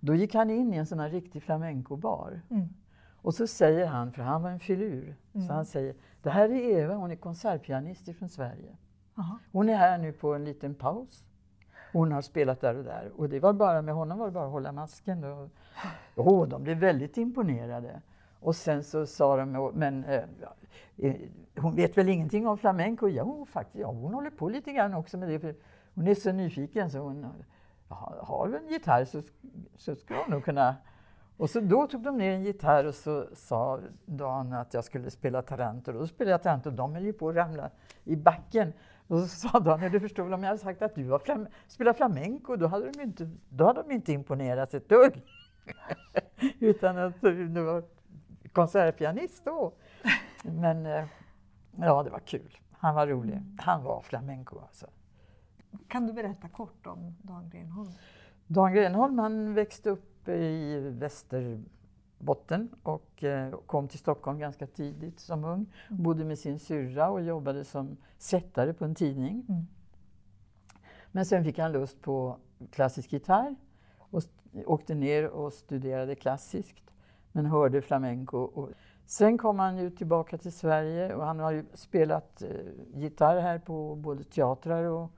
då 0.00 0.14
gick 0.14 0.34
han 0.34 0.50
in 0.50 0.74
i 0.74 0.76
en 0.76 0.86
sån 0.86 1.00
här 1.00 1.08
riktig 1.10 1.42
flamencobar. 1.42 2.40
Mm. 2.50 2.68
Och 3.22 3.34
så 3.34 3.46
säger 3.46 3.86
han, 3.86 4.12
för 4.12 4.22
han 4.22 4.42
var 4.42 4.50
en 4.50 4.60
filur, 4.60 5.16
Mm. 5.34 5.46
så 5.46 5.52
han 5.52 5.64
säger, 5.64 5.94
det 6.22 6.30
här 6.30 6.48
är 6.48 6.78
Eva, 6.78 6.94
hon 6.94 7.10
är 7.10 7.16
konsertpianist 7.16 8.16
från 8.18 8.28
Sverige. 8.28 8.76
Aha. 9.14 9.38
Hon 9.52 9.68
är 9.68 9.76
här 9.76 9.98
nu 9.98 10.12
på 10.12 10.34
en 10.34 10.44
liten 10.44 10.74
paus. 10.74 11.26
Hon 11.92 12.12
har 12.12 12.22
spelat 12.22 12.60
där 12.60 12.76
och 12.76 12.84
där. 12.84 13.12
Och 13.16 13.28
det 13.28 13.40
var 13.40 13.52
bara 13.52 13.82
med 13.82 13.94
honom 13.94 14.18
var 14.18 14.26
det 14.26 14.32
bara 14.32 14.44
att 14.46 14.50
hålla 14.52 14.72
masken. 14.72 15.24
Och, 15.24 15.48
oh, 16.16 16.48
de 16.48 16.62
blev 16.62 16.78
väldigt 16.78 17.16
imponerade. 17.16 18.00
Och 18.40 18.56
sen 18.56 18.84
så 18.84 19.06
sa 19.06 19.36
de, 19.36 19.70
men 19.74 20.04
eh, 20.04 20.22
eh, 20.96 21.14
hon 21.56 21.76
vet 21.76 21.98
väl 21.98 22.08
ingenting 22.08 22.46
om 22.46 22.58
flamenco? 22.58 23.08
Jo, 23.08 23.46
faktiskt, 23.46 23.78
ja, 23.78 23.86
hon 23.86 24.14
håller 24.14 24.30
på 24.30 24.48
lite 24.48 24.72
grann 24.72 24.94
också 24.94 25.18
med 25.18 25.28
det. 25.28 25.40
För 25.40 25.54
hon 25.94 26.08
är 26.08 26.14
så 26.14 26.32
nyfiken 26.32 26.90
så 26.90 26.98
hon 26.98 27.26
har 28.20 28.48
du 28.48 28.56
en 28.56 28.68
gitarr 28.68 29.04
så, 29.04 29.22
så 29.76 29.94
skulle 29.96 30.18
hon 30.18 30.30
nog 30.30 30.44
kunna... 30.44 30.76
Och 31.36 31.50
så 31.50 31.60
då 31.60 31.86
tog 31.86 32.02
de 32.02 32.18
ner 32.18 32.32
en 32.32 32.44
gitarr 32.44 32.84
och 32.84 32.94
så 32.94 33.26
sa 33.34 33.80
Dan 34.06 34.52
att 34.52 34.74
jag 34.74 34.84
skulle 34.84 35.10
spela 35.10 35.42
Taranto. 35.42 35.92
Då 35.92 36.06
spelade 36.06 36.30
jag 36.30 36.42
Taranto 36.42 36.70
och 36.70 36.76
de 36.76 36.94
höll 36.94 37.04
ju 37.04 37.12
på 37.12 37.28
att 37.28 37.36
ramla 37.36 37.70
i 38.04 38.16
backen. 38.16 38.72
Och 39.06 39.18
så 39.18 39.26
sa 39.26 39.60
Dan, 39.60 39.80
du 39.80 40.00
förstår 40.00 40.24
väl 40.24 40.32
om 40.32 40.42
jag 40.42 40.48
hade 40.48 40.58
sagt 40.58 40.82
att 40.82 40.94
du 40.94 41.04
var 41.04 41.18
flam 41.18 41.46
spelar 41.66 41.92
flamenco, 41.92 42.56
då 42.56 42.66
hade 42.66 42.90
de 42.90 43.00
inte, 43.02 43.30
då 43.48 43.64
hade 43.64 43.82
de 43.82 43.94
inte 43.94 44.12
imponerat 44.12 44.74
ett 44.74 44.88
dugg. 44.88 45.22
Utan 46.58 46.98
att 46.98 47.20
det 47.20 47.62
var 47.62 47.82
konsertpianist 48.52 49.44
då. 49.44 49.72
Men 50.42 50.86
eh, 50.86 51.04
ja, 51.76 52.02
det 52.02 52.10
var 52.10 52.18
kul. 52.18 52.58
Han 52.72 52.94
var 52.94 53.06
rolig. 53.06 53.42
Han 53.58 53.84
var 53.84 54.00
flamenco 54.00 54.58
alltså. 54.58 54.86
Kan 55.88 56.06
du 56.06 56.12
berätta 56.12 56.48
kort 56.48 56.86
om 56.86 57.16
Dan 57.22 57.50
Grenholm? 57.50 57.90
Dan 58.46 58.72
Grenholm 58.72 59.18
han 59.18 59.54
växte 59.54 59.90
upp 59.90 60.28
i 60.28 60.78
Västerbotten 60.78 62.68
och 62.82 63.24
eh, 63.24 63.58
kom 63.66 63.88
till 63.88 63.98
Stockholm 63.98 64.38
ganska 64.38 64.66
tidigt 64.66 65.20
som 65.20 65.44
ung. 65.44 65.72
Bodde 65.90 66.24
med 66.24 66.38
sin 66.38 66.58
syrra 66.58 67.10
och 67.10 67.22
jobbade 67.22 67.64
som 67.64 67.96
sättare 68.18 68.72
på 68.72 68.84
en 68.84 68.94
tidning. 68.94 69.46
Mm. 69.48 69.66
Men 71.12 71.26
sen 71.26 71.44
fick 71.44 71.58
han 71.58 71.72
lust 71.72 72.00
på 72.00 72.36
klassisk 72.70 73.12
gitarr 73.12 73.56
och 73.98 74.22
åkte 74.66 74.94
ner 74.94 75.28
och 75.28 75.52
studerade 75.52 76.14
klassiskt 76.14 76.90
men 77.32 77.46
hörde 77.46 77.82
flamenco. 77.82 78.38
Och 78.38 78.68
sen 79.06 79.38
kom 79.38 79.58
han 79.58 79.78
ju 79.78 79.90
tillbaka 79.90 80.38
till 80.38 80.52
Sverige 80.52 81.14
och 81.14 81.24
han 81.26 81.38
har 81.38 81.50
ju 81.50 81.64
spelat 81.74 82.42
eh, 82.42 82.48
gitarr 82.94 83.40
här 83.40 83.58
på 83.58 83.94
både 83.94 84.24
teatrar 84.24 84.84
och, 84.84 85.10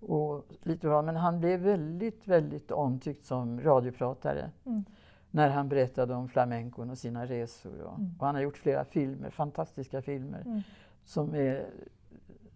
och 0.00 0.44
lite 0.62 0.88
vad. 0.88 1.04
Men 1.04 1.16
han 1.16 1.40
blev 1.40 1.60
väldigt, 1.60 2.28
väldigt 2.28 2.70
omtyckt 2.70 3.24
som 3.26 3.60
radiopratare 3.60 4.50
Mm. 4.66 4.84
när 5.30 5.48
han 5.50 5.68
berättade 5.68 6.14
om 6.14 6.28
flamencon 6.28 6.90
och 6.90 6.98
sina 6.98 7.26
resor. 7.26 7.80
Och, 7.82 7.98
Mm. 7.98 8.10
och 8.18 8.26
han 8.26 8.34
har 8.34 8.42
gjort 8.42 8.56
flera 8.58 8.84
filmer, 8.84 9.30
fantastiska 9.30 10.02
filmer 10.02 10.40
Mm. 10.46 10.60
som 11.04 11.34
är 11.34 11.66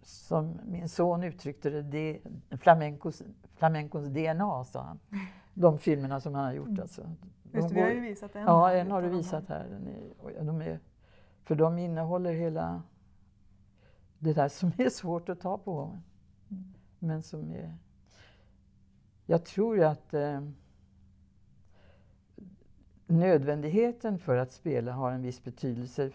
som 0.01 0.59
min 0.65 0.89
son 0.89 1.23
uttryckte 1.23 1.69
det, 1.69 1.81
det 1.81 2.19
flamencos, 2.57 3.21
flamencons 3.57 4.07
DNA, 4.09 4.63
sa 4.63 4.81
han. 4.81 4.99
De 5.53 5.77
filmerna 5.77 6.19
som 6.19 6.35
han 6.35 6.45
har 6.45 6.53
gjort. 6.53 6.67
Mm. 6.67 6.87
De 7.51 7.57
Just 7.57 7.69
det, 7.69 7.75
vi 7.75 7.81
har 7.81 7.89
ju 7.89 7.99
visat 7.99 8.35
en. 8.35 8.41
Ja, 8.41 8.71
en 8.71 8.91
har 8.91 9.01
du 9.01 9.09
de 9.09 9.17
visat 9.17 9.47
här. 9.47 9.67
Den 9.69 9.87
är, 9.87 10.43
de 10.43 10.61
är, 10.61 10.79
för 11.43 11.55
de 11.55 11.77
innehåller 11.77 12.33
hela 12.33 12.83
det 14.19 14.33
där 14.33 14.47
som 14.47 14.71
är 14.77 14.89
svårt 14.89 15.29
att 15.29 15.39
ta 15.39 15.57
på. 15.57 15.99
Mm. 16.49 16.63
Men 16.99 17.23
som 17.23 17.51
är... 17.51 17.77
Jag 19.25 19.45
tror 19.45 19.83
att 19.83 20.13
eh, 20.13 20.41
nödvändigheten 23.07 24.19
för 24.19 24.37
att 24.37 24.51
spela 24.51 24.91
har 24.91 25.11
en 25.11 25.21
viss 25.21 25.43
betydelse 25.43 26.11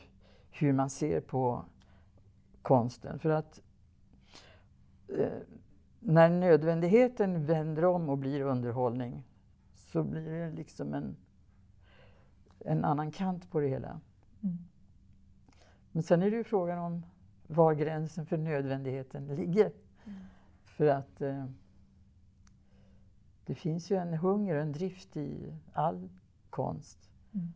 hur 0.50 0.73
man 0.73 0.91
ser 0.91 1.21
på 1.21 1.64
konsten. 2.62 3.19
För 3.19 3.31
att 3.31 3.61
eh, 5.09 5.29
när 6.00 6.31
nödvändigheten 6.31 7.47
vänder 7.47 7.85
om 7.85 8.09
och 8.09 8.19
blir 8.19 8.41
underhållning 8.41 9.23
så 9.75 10.03
blir 10.03 10.31
det 10.31 10.50
liksom 10.50 10.95
en, 10.95 11.17
en 12.64 12.85
annan 12.85 13.11
kant 13.11 13.50
på 13.50 13.61
det 13.61 13.68
hela. 13.68 14.00
Mm. 14.42 14.59
Men 15.92 16.02
sen 16.02 16.23
är 16.23 16.30
det 16.30 16.37
ju 16.37 16.44
frågan 16.44 16.78
om 16.78 17.06
var 17.47 17.75
gränsen 17.75 18.26
för 18.26 18.37
nödvändigheten 18.37 19.26
ligger. 19.26 19.73
För 20.64 20.87
att 20.87 21.21
eh, 21.21 21.47
det 23.47 23.54
finns 23.54 23.90
ju 23.90 23.97
en 23.97 24.14
hunger 24.14 24.54
och 24.54 24.62
en 24.62 24.73
drift 24.73 25.16
i 25.16 25.54
all 25.73 26.09
konst. 26.50 27.11
Mm. 27.35 27.49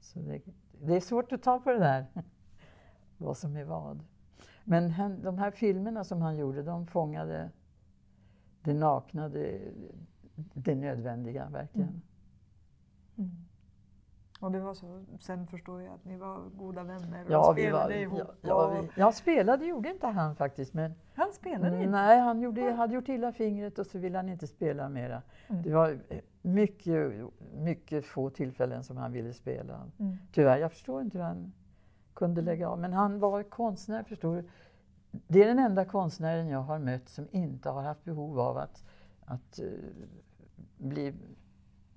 Så 0.00 0.18
det, 0.18 0.40
det 0.80 0.96
är 0.96 1.00
svårt 1.00 1.32
att 1.32 1.42
ta 1.42 1.58
på 1.58 1.70
det 1.70 1.78
där, 1.78 2.06
vad 3.18 3.36
som 3.36 3.56
är 3.56 3.64
vad. 3.64 4.04
Men 4.64 4.90
han, 4.90 5.22
de 5.22 5.38
här 5.38 5.50
filmerna 5.50 6.04
som 6.04 6.22
han 6.22 6.36
gjorde, 6.36 6.62
de 6.62 6.86
fångade 6.86 7.50
det 8.62 8.74
nakna, 8.74 9.28
det, 9.28 9.72
det 10.54 10.74
nödvändiga 10.74 11.48
verkligen. 11.48 12.02
Mm. 13.16 13.44
Och 14.44 14.52
det 14.52 14.60
var 14.60 14.74
så, 14.74 15.04
sen 15.20 15.46
förstår 15.46 15.82
jag 15.82 15.94
att 15.94 16.04
ni 16.04 16.16
var 16.16 16.38
goda 16.56 16.82
vänner 16.82 17.24
och 17.24 17.30
Ja, 17.30 17.52
vi 17.52 17.62
spelade 17.62 17.94
var, 17.94 18.00
ihop. 18.00 18.18
ja, 18.18 18.34
ja, 18.40 18.80
vi, 18.80 18.88
ja, 19.00 19.12
spelade 19.12 19.66
gjorde 19.66 19.90
inte 19.90 20.06
han 20.06 20.36
faktiskt. 20.36 20.74
Men, 20.74 20.94
Han 21.14 21.32
spelade 21.32 21.76
inte? 21.76 21.90
nej, 21.90 22.20
han 22.20 22.40
gjorde, 22.40 22.72
hade 22.72 22.94
gjort 22.94 23.08
illa 23.08 23.32
fingret 23.32 23.78
och 23.78 23.86
så 23.86 23.98
ville 23.98 24.18
han 24.18 24.28
inte 24.28 24.46
spela 24.46 24.88
mera. 24.88 25.22
Mm. 25.48 25.62
Det 25.62 25.74
var, 25.74 25.98
mycket, 26.42 27.12
mycket 27.54 28.04
få 28.04 28.30
tillfällen 28.30 28.84
som 28.84 28.96
han 28.96 29.12
ville 29.12 29.32
spela. 29.32 29.90
Mm. 29.98 30.16
Tyvärr, 30.32 30.58
jag 30.58 30.72
förstår 30.72 31.02
inte 31.02 31.18
hur 31.18 31.24
han 31.24 31.52
kunde 32.14 32.42
lägga 32.42 32.68
av. 32.68 32.78
Men 32.78 32.92
han 32.92 33.18
var 33.18 33.42
konstnär, 33.42 34.02
förstår 34.02 34.36
du. 34.36 34.48
Det 35.10 35.42
är 35.42 35.46
den 35.46 35.58
enda 35.58 35.84
konstnären 35.84 36.48
jag 36.48 36.62
har 36.62 36.78
mött 36.78 37.08
som 37.08 37.28
inte 37.30 37.70
har 37.70 37.82
haft 37.82 38.04
behov 38.04 38.40
av 38.40 38.56
att, 38.56 38.84
att 39.24 39.60
uh, 39.62 39.72
bli, 40.78 41.14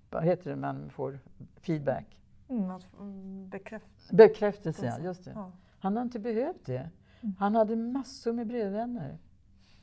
vad 0.10 0.24
heter 0.24 0.50
det, 0.50 0.56
man 0.56 0.90
får 0.90 1.20
feedback. 1.62 2.18
Mm, 2.50 2.80
mm, 3.00 3.50
bekräfta. 3.50 4.16
Bekräftelse, 4.16 4.86
ja, 4.86 5.00
just 5.00 5.26
det. 5.26 5.32
Ja. 5.36 5.52
Han 5.80 5.96
har 5.96 6.04
inte 6.04 6.20
behövt 6.20 6.66
det. 6.66 6.90
Mm. 7.22 7.36
Han 7.40 7.56
hade 7.56 7.76
massor 7.76 8.34
med 8.34 8.48
brevvänner. 8.48 9.18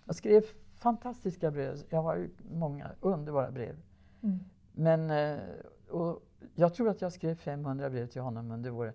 Jag 0.05 0.17
skrev 0.17 0.43
fantastiska 0.75 1.51
brev. 1.51 1.83
Jag 1.91 2.03
har 2.03 2.17
ju 2.17 2.31
många 2.51 2.91
underbara 3.01 3.51
brev. 3.51 3.77
Mm. 4.23 4.39
Men 4.73 5.11
eh, 5.11 5.41
och 5.91 6.23
jag 6.55 6.75
tror 6.75 6.89
att 6.89 7.01
jag 7.01 7.13
skrev 7.13 7.35
500 7.35 7.91
brev 7.91 8.07
till 8.07 8.23
honom 8.23 8.51
under 8.51 8.71
våra... 8.71 8.93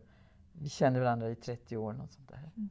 Vi 0.53 0.69
kände 0.69 0.99
varandra 0.99 1.29
i 1.29 1.35
30 1.35 1.77
år. 1.77 1.93
Något 1.93 2.11
sånt 2.11 2.29
där. 2.29 2.49
Mm. 2.57 2.69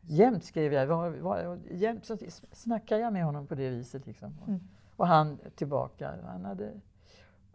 Jämt 0.00 0.44
skrev 0.44 0.72
jag. 0.72 0.86
Var, 0.86 1.10
var, 1.10 1.58
jämt 1.70 2.04
så 2.04 2.16
snackade 2.52 3.00
jag 3.00 3.12
med 3.12 3.24
honom 3.24 3.46
på 3.46 3.54
det 3.54 3.70
viset. 3.70 4.06
Liksom. 4.06 4.34
Mm. 4.46 4.60
Och 4.96 5.06
han 5.06 5.38
tillbaka. 5.54 6.14
Han 6.26 6.44
hade, 6.44 6.72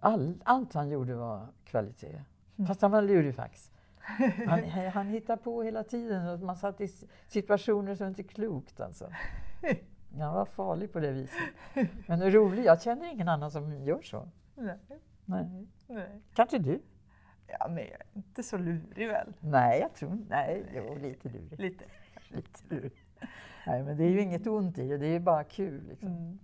all, 0.01 0.41
allt 0.45 0.73
han 0.73 0.89
gjorde 0.89 1.15
var 1.15 1.47
kvalitet. 1.63 2.21
Mm. 2.57 2.67
Fast 2.67 2.81
han 2.81 2.91
var 2.91 3.01
lurifax. 3.01 3.71
Han, 4.47 4.63
han 4.93 5.07
hittade 5.07 5.41
på 5.41 5.63
hela 5.63 5.83
tiden 5.83 6.27
och 6.27 6.39
man 6.39 6.55
satt 6.55 6.81
i 6.81 6.87
situationer 7.27 7.95
som 7.95 8.07
inte 8.07 8.21
är 8.21 8.27
klokt 8.27 8.79
alltså. 8.79 9.09
Han 10.17 10.33
var 10.33 10.45
farlig 10.45 10.93
på 10.93 10.99
det 10.99 11.11
viset. 11.11 11.39
Men 12.07 12.31
rolig. 12.31 12.65
Jag 12.65 12.81
känner 12.81 13.11
ingen 13.11 13.27
annan 13.27 13.51
som 13.51 13.83
gör 13.83 14.01
så. 14.01 14.29
Nej. 14.55 14.77
Nej. 15.25 15.67
Nej. 15.87 16.21
Kanske 16.33 16.59
du? 16.59 16.81
Ja, 17.47 17.67
men 17.67 17.77
jag 17.77 17.93
är 17.93 18.05
inte 18.13 18.43
så 18.43 18.57
lurig 18.57 19.07
väl? 19.07 19.33
Nej, 19.39 19.79
jag 19.79 19.93
tror 19.93 20.25
Nej, 20.29 20.65
jo, 20.75 20.95
lite 20.95 21.29
lurig. 21.29 21.59
Lite. 21.59 21.83
lite 22.29 22.59
lurig. 22.69 23.05
Nej, 23.67 23.83
men 23.83 23.97
det 23.97 24.03
är 24.03 24.09
ju 24.09 24.21
inget 24.21 24.47
ont 24.47 24.77
i 24.77 24.87
det. 24.87 24.97
Det 24.97 25.07
är 25.07 25.11
ju 25.13 25.19
bara 25.19 25.43
kul. 25.43 25.87
Liksom. 25.89 26.09
Mm. 26.09 26.39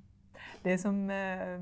Det 0.62 0.77
som 0.77 1.10
eh, 1.10 1.60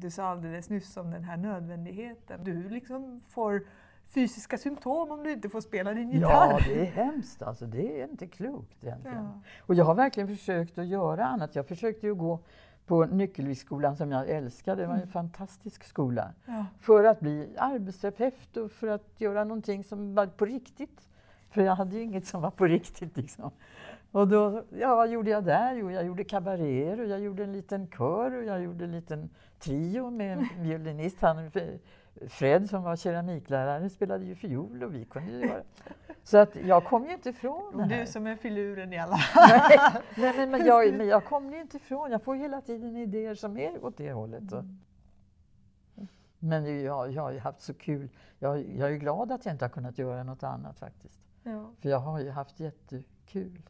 du 0.00 0.10
sa 0.10 0.24
alldeles 0.24 0.70
nyss 0.70 0.96
om 0.96 1.10
den 1.10 1.24
här 1.24 1.36
nödvändigheten. 1.36 2.44
Du 2.44 2.68
liksom 2.68 3.20
får 3.28 3.62
fysiska 4.06 4.58
symptom 4.58 5.10
om 5.10 5.22
du 5.22 5.32
inte 5.32 5.48
får 5.48 5.60
spela 5.60 5.94
din 5.94 6.10
gitarr. 6.10 6.50
Ja, 6.50 6.58
det 6.66 6.80
är 6.80 6.84
hemskt 6.90 7.42
alltså. 7.42 7.66
Det 7.66 8.00
är 8.00 8.08
inte 8.10 8.26
klokt 8.26 8.84
egentligen. 8.84 9.24
Ja. 9.24 9.40
Och 9.66 9.74
jag 9.74 9.84
har 9.84 9.94
verkligen 9.94 10.28
försökt 10.28 10.78
att 10.78 10.86
göra 10.86 11.26
annat. 11.26 11.54
Jag 11.54 11.68
försökte 11.68 12.06
ju 12.06 12.14
gå 12.14 12.38
på 12.86 13.04
Nyckelviksskolan 13.04 13.96
som 13.96 14.12
jag 14.12 14.28
älskade. 14.28 14.82
Det 14.82 14.86
var 14.86 14.94
en 14.94 15.00
Mm. 15.00 15.12
fantastisk 15.12 15.84
skola. 15.84 16.32
Ja. 16.46 16.66
För 16.80 17.04
att 17.04 17.20
bli 17.20 17.48
arbetsterapeut 17.58 18.56
och 18.56 18.70
för 18.72 18.88
att 18.88 19.20
göra 19.20 19.44
någonting 19.44 19.84
som 19.84 20.14
var 20.14 20.26
på 20.26 20.44
riktigt. 20.44 21.08
För 21.50 21.62
jag 21.62 21.74
hade 21.74 21.96
ju 21.96 22.02
inget 22.02 22.26
som 22.26 22.42
var 22.42 22.50
på 22.50 22.64
riktigt 22.66 23.16
liksom. 23.16 23.50
Och 24.12 24.28
då, 24.28 24.64
ja 24.70 24.94
vad 24.94 25.08
gjorde 25.08 25.30
jag 25.30 25.44
där? 25.44 25.74
Jo, 25.74 25.90
jag 25.90 26.06
gjorde 26.06 26.24
kabaréer 26.24 27.00
och 27.00 27.06
jag 27.06 27.20
gjorde 27.20 27.44
en 27.44 27.52
liten 27.52 27.86
kör 27.90 28.36
och 28.36 28.44
jag 28.44 28.62
gjorde 28.62 28.84
en 28.84 28.92
liten 28.92 29.30
trio 29.58 30.10
med 30.10 30.38
en 30.38 30.62
violinist. 30.62 31.20
Han, 31.20 31.50
Fred 32.28 32.70
som 32.70 32.82
var 32.82 32.96
keramiklärare 32.96 33.90
spelade 33.90 34.24
ju 34.24 34.34
fiol 34.34 34.82
och 34.82 34.94
vi 34.94 35.04
kunde 35.04 35.32
ju 35.32 35.46
göra... 35.46 35.62
Så 36.22 36.38
att 36.38 36.56
jag 36.56 36.84
kom 36.84 37.06
ju 37.06 37.12
inte 37.12 37.28
ifrån 37.28 37.76
det 37.76 37.82
här. 37.82 38.00
Du 38.00 38.06
som 38.06 38.26
är 38.26 38.36
filuren 38.36 38.92
i 38.92 38.98
alla 38.98 39.18
Nej, 39.36 39.78
nej 40.16 40.36
men, 40.36 40.50
men, 40.50 40.66
jag, 40.66 40.94
men 40.94 41.06
jag 41.06 41.24
kommer 41.24 41.54
ju 41.54 41.60
inte 41.60 41.76
ifrån. 41.76 42.10
Jag 42.10 42.22
får 42.22 42.34
hela 42.34 42.60
tiden 42.60 42.96
idéer 42.96 43.34
som 43.34 43.56
är 43.56 43.84
åt 43.84 43.96
det 43.96 44.12
hållet. 44.12 44.52
Och. 44.52 44.64
Men 46.38 46.82
jag, 46.82 47.12
jag 47.12 47.22
har 47.22 47.30
ju 47.30 47.38
haft 47.38 47.60
så 47.60 47.74
kul. 47.74 48.08
Jag, 48.38 48.58
jag 48.58 48.88
är 48.88 48.92
ju 48.92 48.98
glad 48.98 49.32
att 49.32 49.44
jag 49.44 49.54
inte 49.54 49.64
har 49.64 49.70
kunnat 49.70 49.98
göra 49.98 50.22
något 50.22 50.42
annat 50.42 50.78
faktiskt. 50.78 51.20
ja. 51.42 51.70
För 51.80 51.88
jag 51.88 51.98
har 51.98 52.20
ju 52.20 52.30
haft 52.30 52.60
jättekul. 52.60 53.62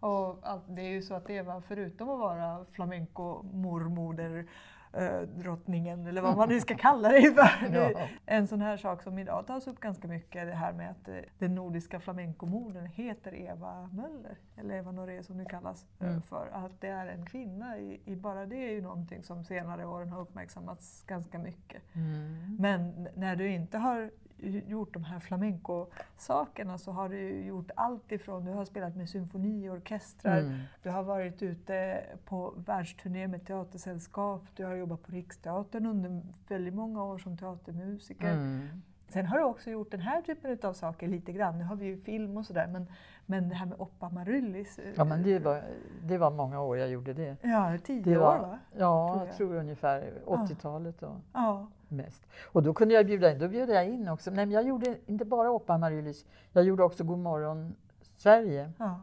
Och 0.00 0.38
allt, 0.42 0.62
det 0.68 0.82
är 0.82 0.90
ju 0.90 1.02
så 1.02 1.14
att 1.14 1.30
Eva, 1.30 1.60
förutom 1.60 2.10
att 2.10 2.18
vara 2.18 2.64
flamenco-mormoder, 2.72 4.46
eh, 4.92 5.20
drottningen 5.20 6.06
eller 6.06 6.22
vad 6.22 6.36
man 6.36 6.48
nu 6.48 6.60
ska 6.60 6.74
kalla 6.76 7.08
det 7.08 7.32
för. 7.34 7.74
Ja. 7.74 8.08
En 8.26 8.46
sån 8.46 8.60
här 8.60 8.76
sak 8.76 9.02
som 9.02 9.18
idag 9.18 9.46
tas 9.46 9.66
upp 9.66 9.80
ganska 9.80 10.08
mycket, 10.08 10.46
det 10.46 10.54
här 10.54 10.72
med 10.72 10.90
att 10.90 11.08
eh, 11.08 11.16
den 11.38 11.54
nordiska 11.54 12.00
flamencomodern 12.00 12.86
heter 12.86 13.34
Eva 13.34 13.88
Möller, 13.92 14.38
eller 14.56 14.74
Eva 14.74 14.92
Noré 14.92 15.22
som 15.22 15.38
det 15.38 15.44
kallas 15.44 15.86
eh, 16.00 16.08
Mm. 16.08 16.22
för. 16.22 16.48
Att 16.52 16.80
det 16.80 16.88
är 16.88 17.06
en 17.06 17.26
kvinna, 17.26 17.78
i, 17.78 18.00
i 18.04 18.16
bara 18.16 18.46
det 18.46 18.56
är 18.56 18.70
ju 18.70 18.82
någonting 18.82 19.22
som 19.22 19.44
senare 19.44 19.86
åren 19.86 20.08
har 20.08 20.20
uppmärksammats 20.20 21.02
ganska 21.06 21.38
mycket. 21.38 21.82
Mm. 21.94 22.56
Men 22.60 23.08
när 23.16 23.36
du 23.36 23.48
inte 23.48 23.78
har 23.78 24.10
gjort 24.42 24.94
de 24.94 25.04
här 25.04 25.18
flamenco-sakerna 25.20 26.78
så 26.78 26.92
har 26.92 27.08
du 27.08 27.44
gjort 27.44 27.70
allt 27.76 28.12
ifrån, 28.12 28.44
du 28.44 28.52
har 28.52 28.64
spelat 28.64 28.96
med 28.96 29.08
symfoniorkestrar, 29.08 30.38
Mm. 30.40 30.58
du 30.82 30.90
har 30.90 31.02
varit 31.02 31.42
ute 31.42 32.00
på 32.24 32.54
världsturné 32.66 33.28
med 33.28 33.46
teatersällskap, 33.46 34.42
du 34.56 34.64
har 34.64 34.74
jobbat 34.74 35.02
på 35.02 35.12
Riksteatern 35.12 35.86
under 35.86 36.22
väldigt 36.48 36.74
många 36.74 37.04
år 37.04 37.18
som 37.18 37.36
teatermusiker. 37.36 38.32
Mm. 38.32 38.68
Sen 39.08 39.26
har 39.26 39.38
du 39.38 39.44
också 39.44 39.70
gjort 39.70 39.90
den 39.90 40.00
här 40.00 40.22
typen 40.22 40.58
av 40.62 40.72
saker 40.72 41.08
lite 41.08 41.32
grann. 41.32 41.58
Nu 41.58 41.64
har 41.64 41.76
vi 41.76 41.86
ju 41.86 41.96
film 41.96 42.36
och 42.36 42.46
sådär, 42.46 42.66
men, 42.66 42.86
men 43.26 43.48
det 43.48 43.54
här 43.54 43.66
med 43.66 43.80
Oppa 43.80 44.08
Marullis. 44.08 44.78
eh, 44.78 44.92
Ja, 44.96 45.04
men 45.04 45.22
det 45.22 45.38
var, 45.38 45.62
det 46.02 46.18
var 46.18 46.30
många 46.30 46.60
år 46.60 46.78
jag 46.78 46.88
gjorde 46.88 47.12
det. 47.12 47.36
Ja, 47.42 47.78
tio 47.84 48.02
det 48.02 48.16
år 48.16 48.20
var, 48.22 48.38
va? 48.38 48.58
Ja, 48.78 49.08
Tror 49.08 49.18
jag 49.20 49.28
jag. 49.28 49.36
tror 49.36 49.54
ungefär 49.54 50.12
80-talet. 50.26 51.00
Då. 51.00 51.16
Ja. 51.32 51.66
Mest. 51.94 52.26
Och 52.52 52.62
då 52.62 52.74
kunde 52.74 52.94
jag 52.94 53.06
bjuda 53.06 53.32
in, 53.32 53.38
då 53.38 53.48
bjöd 53.48 53.70
jag 53.70 53.88
in 53.88 54.08
också. 54.08 54.30
Nej, 54.30 54.46
men 54.46 54.52
jag 54.54 54.66
gjorde 54.66 54.98
inte 55.06 55.24
bara 55.24 55.50
Oppa 55.50 55.78
Maryllis, 55.78 56.26
jag 56.52 56.64
gjorde 56.64 56.82
också 56.82 57.04
God 57.04 57.18
morgon 57.18 57.74
Sverige. 58.02 58.72
ja. 58.78 59.00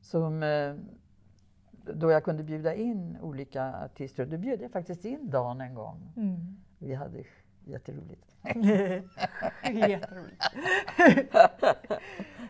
Som, 0.00 0.42
eh, 0.42 0.74
då 1.94 2.10
jag 2.10 2.24
kunde 2.24 2.42
bjuda 2.44 2.74
in 2.74 3.18
olika 3.22 3.74
artister. 3.84 4.26
Då 4.26 4.36
bjöd 4.38 4.60
jag 4.62 4.70
faktiskt 4.70 5.04
in 5.04 5.30
Dan 5.30 5.60
en 5.60 5.74
gång. 5.74 6.12
Mm. 6.16 6.56
Vi 6.78 6.94
hade 6.94 7.22
jätteroligt. 7.64 8.36
Jätteroligt, 9.72 10.42
kan 10.92 11.98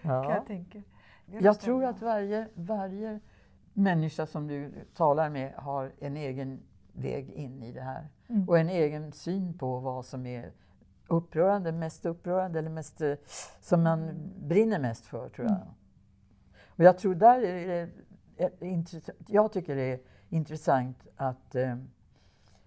Ja. 0.02 0.34
jag 0.34 0.46
tänka. 0.46 0.82
Jag 1.26 1.60
tror 1.60 1.84
att 1.84 2.02
varje, 2.02 2.48
varje 2.54 3.20
människa 3.72 4.26
som 4.26 4.46
du 4.46 4.72
talar 4.94 5.30
med 5.30 5.52
har 5.54 5.92
en 5.98 6.16
egen 6.16 6.60
väg 6.98 7.30
in 7.30 7.62
i 7.62 7.72
det 7.72 7.80
här. 7.82 8.08
Mm. 8.28 8.48
Och 8.48 8.58
en 8.58 8.68
egen 8.68 9.12
syn 9.12 9.58
på 9.58 9.78
vad 9.80 10.04
som 10.06 10.26
är 10.26 10.52
upprörande, 11.06 11.72
mest 11.72 12.06
upprörande 12.06 12.58
eller 12.58 12.70
mest, 12.70 13.00
eh, 13.00 13.14
som 13.60 13.82
man 13.82 14.10
brinner 14.42 14.78
mest 14.78 15.06
för, 15.06 15.28
tror 15.28 15.46
jag. 15.46 15.56
Mm. 15.56 15.68
Och 16.66 16.84
jag 16.84 16.98
tror 16.98 17.14
där 17.14 17.42
är 17.42 17.66
det, 18.36 18.60
intressant- 18.60 19.24
jag 19.26 19.52
tycker 19.52 19.76
det 19.76 19.82
är 19.92 20.00
intressant 20.28 21.06
att 21.16 21.54
eh, 21.54 21.76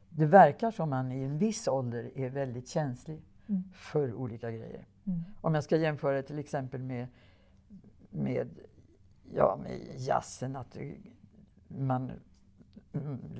det 0.10 0.26
verkar 0.26 0.72
som 0.72 0.90
man 0.90 1.12
i 1.12 1.24
en 1.24 1.38
viss 1.38 1.68
ålder 1.68 2.12
är 2.16 2.30
väldigt 2.30 2.68
känslig 2.68 3.22
Mm. 3.50 3.64
för 3.74 4.14
olika 4.14 4.52
grejer. 4.52 4.86
Mm. 5.06 5.20
Om 5.42 5.56
jag 5.56 5.64
ska 5.64 5.78
jämföra 5.78 6.24
till 6.24 6.40
exempel 6.40 6.82
med, 6.82 7.08
med, 8.10 8.50
ja, 9.36 9.60
med 9.64 9.80
jazzen, 9.98 10.56
att 10.56 10.78
man, 11.68 12.12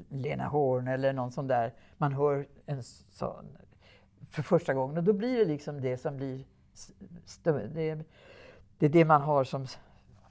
Lena 0.10 0.48
Horn 0.48 0.88
eller 0.88 1.14
någon 1.14 1.32
sån 1.32 1.48
där, 1.48 1.74
man 1.98 2.14
hör 2.14 2.48
en 2.66 2.84
sån 2.84 3.46
för 4.30 4.42
första 4.42 4.74
gången 4.74 4.98
och 4.98 5.04
då 5.04 5.14
blir 5.14 5.38
det 5.38 5.46
liksom 5.46 5.82
det 5.82 5.98
som 5.98 6.18
blir, 6.18 6.46
s- 6.74 6.92
stö- 7.26 7.68
det, 7.74 8.04
det 8.78 8.86
är 8.86 8.90
det 8.90 9.06
man 9.06 9.22
har 9.22 9.44
som 9.44 9.66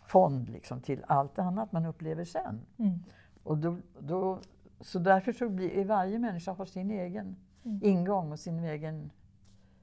fond 0.06 0.48
liksom 0.48 0.80
till 0.80 1.04
allt 1.08 1.38
annat 1.38 1.72
man 1.72 1.86
upplever 1.86 2.24
sen. 2.24 2.60
Mm. 2.78 2.98
Och 3.42 3.58
då, 3.58 3.76
då, 3.98 4.38
så 4.80 4.98
därför 4.98 5.32
så 5.32 5.48
blir 5.48 5.84
varje 5.84 6.18
människa 6.18 6.52
har 6.52 6.64
sin 6.66 6.90
egen 6.90 7.36
Mm. 7.64 7.80
ingång 7.84 8.32
och 8.32 8.38
sin 8.38 8.58
egen 8.64 9.10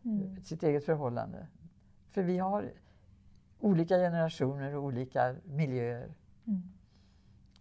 Mm. 0.06 0.43
sitt 0.43 0.63
eget 0.63 0.86
förhållande. 0.86 1.47
För 2.12 2.23
vi 2.23 2.38
har 2.38 2.71
olika 3.60 3.95
generationer 3.97 4.76
och 4.76 4.84
olika 4.84 5.36
miljöer. 5.45 6.13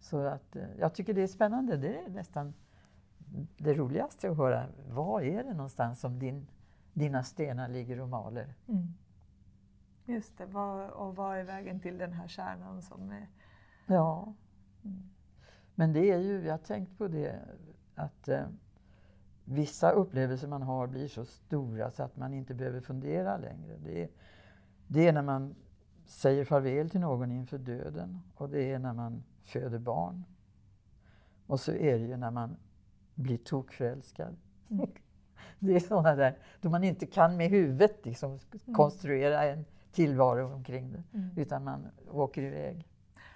Så 0.07 0.27
att, 0.27 0.57
eh, 0.57 0.69
jag 0.79 0.95
tycker 0.95 1.15
det 1.15 1.23
är 1.23 1.27
spännande. 1.27 1.77
Det 1.77 1.99
är 1.99 2.09
nästan 2.09 2.55
det 3.57 3.75
roligaste 3.75 4.31
att 4.31 4.37
höra. 4.37 4.67
Var 4.89 5.23
är 5.23 5.45
det 5.45 5.55
någonstans 5.55 6.01
som 6.01 6.19
din, 6.19 6.47
dina 6.93 7.23
stenar 7.23 7.69
ligger 7.69 8.01
och 8.01 8.09
maler? 8.09 8.55
Mm. 8.69 8.95
Just 10.05 10.39
det, 10.39 10.47
vad, 10.47 10.91
och 10.91 11.17
vad 11.17 11.39
är 11.39 11.45
vägen 11.45 11.81
till 11.81 11.99
den 11.99 12.13
här 12.13 12.29
kärnan 12.29 12.83
som 12.83 13.11
är... 13.11 13.29
Ja. 13.87 14.35
Mm. 14.85 15.03
Men 15.75 15.93
det 15.93 16.11
är 16.11 16.19
ju, 16.19 16.45
jag 16.45 16.53
har 16.53 16.59
tänkt 16.59 16.99
på 16.99 17.09
det, 17.09 17.41
att 17.95 18.29
eh, 18.29 18.47
vissa 19.45 19.91
upplevelser 19.91 20.49
man 20.49 20.63
har 20.63 20.87
blir 20.87 21.09
så 21.09 21.25
stora 21.25 21.91
så 21.91 22.03
att 22.03 22.17
man 22.17 22.35
inte 22.35 22.55
behöver 22.55 22.81
fundera 22.81 23.37
längre. 23.37 23.77
Det 23.85 24.03
är, 24.03 24.09
det 24.87 25.09
är 25.09 25.13
när 25.13 25.23
man 25.23 25.55
säger 26.05 26.45
farväl 26.45 26.91
till 26.91 27.01
någon 27.01 27.33
inför 27.33 27.59
döden 27.59 28.21
och 28.35 28.49
det 28.49 28.73
är 28.73 28.79
när 28.79 28.93
man 28.93 29.23
föder 29.47 29.79
barn. 29.79 30.25
Och 31.47 31.61
så 31.61 31.73
är 31.73 31.99
det 31.99 32.05
ju 32.07 32.17
när 32.17 32.31
man 32.31 32.57
blir 33.15 33.37
tokförälskad. 33.39 34.37
Mm. 34.71 34.91
Det 35.59 35.77
är 35.77 35.81
sådana 35.81 36.15
där, 36.15 36.39
då 36.61 36.71
man 36.71 36.85
inte 36.85 37.07
kan 37.07 37.37
med 37.37 37.51
huvudet 37.51 38.07
liksom 38.07 38.31
Mm. 38.31 38.75
konstruera 38.75 39.45
en 39.45 39.65
tillvaro 39.93 40.53
omkring 40.55 40.93
det, 40.93 41.03
Mm. 41.19 41.31
utan 41.37 41.65
man 41.65 41.89
åker 42.11 42.43
iväg. 42.43 42.89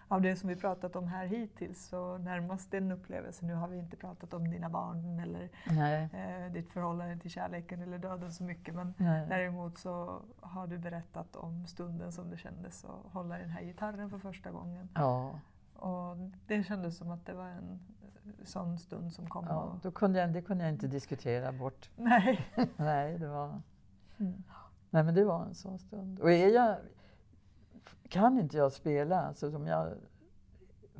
Av 0.09 0.21
det 0.23 0.37
som 0.37 0.49
vi 0.49 0.57
pratat 0.57 0.97
om 0.97 1.09
här 1.09 1.27
hittills 1.27 1.87
så 1.89 2.19
närmast 2.19 2.71
den 2.71 2.91
upplevelsen, 2.93 3.49
nu 3.49 3.55
har 3.55 3.69
vi 3.69 3.79
inte 3.79 3.97
pratat 3.97 4.35
om 4.35 4.51
dina 4.51 4.69
barn 4.71 5.21
eller 5.21 5.49
eh, 5.67 6.53
ditt 6.53 6.73
förhållande 6.73 7.19
till 7.19 7.31
kärleken 7.31 7.83
eller 7.83 7.99
döden 7.99 8.33
så 8.33 8.45
mycket 8.45 8.75
men 8.75 8.95
nej. 8.97 9.27
däremot 9.29 9.79
så 9.79 10.23
har 10.41 10.67
du 10.67 10.79
berättat 10.79 11.37
om 11.37 11.67
stunden 11.67 12.13
som 12.13 12.31
det 12.31 12.37
kändes 12.37 12.85
att 12.85 13.13
hålla 13.13 13.39
i 13.39 13.41
den 13.41 13.51
här 13.51 13.63
gitarren 13.63 14.11
för 14.11 14.19
första 14.19 14.51
gången. 14.51 14.89
Ja, 14.95 15.41
Och 15.81 16.17
det 16.47 16.63
kändes 16.63 16.97
som 16.97 17.11
att 17.11 17.27
det 17.27 17.35
var 17.35 17.49
en 17.49 17.81
sån 18.45 18.79
stund 18.79 19.13
som 19.13 19.27
kom. 19.29 19.45
ja, 19.49 19.79
då 19.83 19.91
kunde 19.91 20.19
jag, 20.21 20.33
det 20.33 20.43
kunde 20.43 20.65
jag 20.65 20.73
inte 20.73 20.87
diskutera 20.87 21.53
bort. 21.53 21.91
nej. 21.97 22.47
Nej, 22.77 23.19
det 23.19 23.29
var, 23.29 23.61
Mm. 24.19 24.43
nej, 24.91 25.03
men 25.05 25.15
det 25.15 25.25
var 25.25 25.45
en 25.45 25.55
sån 25.55 25.79
stund. 25.79 26.21
Och 26.21 26.33
är 26.33 26.49
jag, 26.49 26.77
kan 28.09 28.39
inte 28.39 28.57
jag 28.57 28.73
spela, 28.73 29.21
alltså 29.23 29.51
som 29.51 29.67
jag, 29.67 29.93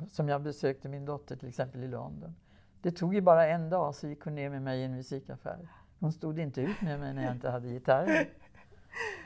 som 0.09 0.29
jag 0.29 0.41
besökte 0.41 0.89
min 0.89 1.05
dotter 1.05 1.35
till 1.35 1.47
exempel 1.49 1.83
i 1.83 1.87
London. 1.87 2.35
Det 2.81 2.91
tog 2.91 3.15
ju 3.15 3.21
bara 3.21 3.47
en 3.47 3.69
dag 3.69 3.95
så 3.95 4.07
gick 4.07 4.23
hon 4.23 4.35
ner 4.35 4.49
med 4.49 4.61
mig 4.61 4.79
i 4.81 4.83
en 4.83 4.95
musikaffär. 4.95 5.67
Hon 5.99 6.11
stod 6.11 6.39
inte 6.39 6.61
ut 6.61 6.81
med 6.81 6.99
mig 6.99 7.13
när 7.13 7.23
jag 7.23 7.35
inte 7.35 7.49
hade 7.49 7.67
gitarr. 7.67 8.25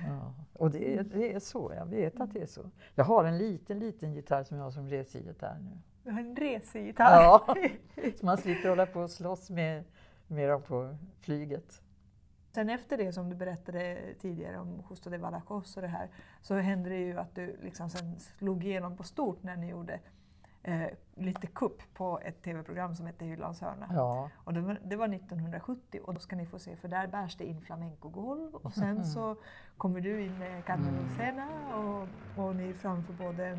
Ja. 0.08 0.34
Och 0.54 0.72
det 0.72 0.98
är, 0.98 1.04
det 1.04 1.34
är 1.34 1.40
så, 1.40 1.74
jag 1.76 1.86
vet 1.86 2.22
att 2.22 2.34
det 2.34 2.42
är 2.42 2.46
så. 2.46 2.72
Jag 2.96 3.06
har 3.06 3.24
en 3.24 3.38
liten, 3.38 3.80
liten 3.80 4.14
gitarr 4.14 4.44
som 4.44 4.58
jag 4.58 4.64
har 4.64 4.72
som 4.72 4.90
resegitarr 4.90 5.58
nu. 5.60 5.78
Du 6.04 6.12
har 6.12 6.20
en 6.20 6.36
resegitarr. 6.36 7.24
Ja, 7.24 7.56
så 8.20 8.26
man 8.26 8.38
slipper 8.38 8.70
hålla 8.70 8.86
på 8.86 9.00
och 9.00 9.12
slåss 9.12 9.50
med, 9.50 9.84
med 10.28 10.50
dem 10.50 10.62
på 10.62 10.98
flyget. 11.22 11.82
Sen 12.56 12.70
efter 12.70 12.98
det 12.98 13.14
som 13.14 13.30
du 13.30 13.36
berättade 13.36 14.14
tidigare 14.22 14.60
om 14.60 14.84
Justo 14.90 15.10
de 15.10 15.18
Badajoz 15.18 15.76
och 15.76 15.82
det 15.82 15.88
här 15.88 16.10
så 16.42 16.56
hände 16.56 16.90
det 16.90 17.00
ju 17.00 17.20
att 17.20 17.36
du 17.36 17.58
liksom 17.62 17.90
sen 17.90 18.20
slog 18.20 18.64
igenom 18.64 18.98
på 18.98 19.04
stort 19.04 19.44
när 19.44 19.56
ni 19.56 19.70
gjorde 19.70 20.00
eh, 20.68 20.88
lite 21.16 21.48
kupp 21.48 21.82
på 21.94 22.20
ett 22.24 22.42
tv-program 22.42 22.96
som 22.96 23.06
hette 23.06 23.26
Hyllans 23.26 23.62
hörna. 23.62 23.90
Ja, 23.94 24.30
Och 24.36 24.54
det, 24.54 24.62
var, 24.62 24.80
det 24.84 24.96
var 24.96 25.08
1970 25.14 26.00
och 26.04 26.14
då 26.14 26.20
ska 26.20 26.36
ni 26.36 26.46
få 26.46 26.60
se 26.60 26.76
för 26.76 26.88
där 26.88 27.08
bärs 27.08 27.36
det 27.38 27.46
in 27.46 27.62
flamencogolv 27.62 28.56
och 28.56 28.74
sen 28.74 29.06
så 29.06 29.36
kommer 29.78 30.02
du 30.02 30.22
in 30.22 30.40
med 30.40 30.66
Carmen 30.66 30.96
Lucena 31.04 31.48
och, 31.76 32.08
och 32.46 32.56
ni 32.56 32.74
framför 32.74 33.14
både 33.14 33.58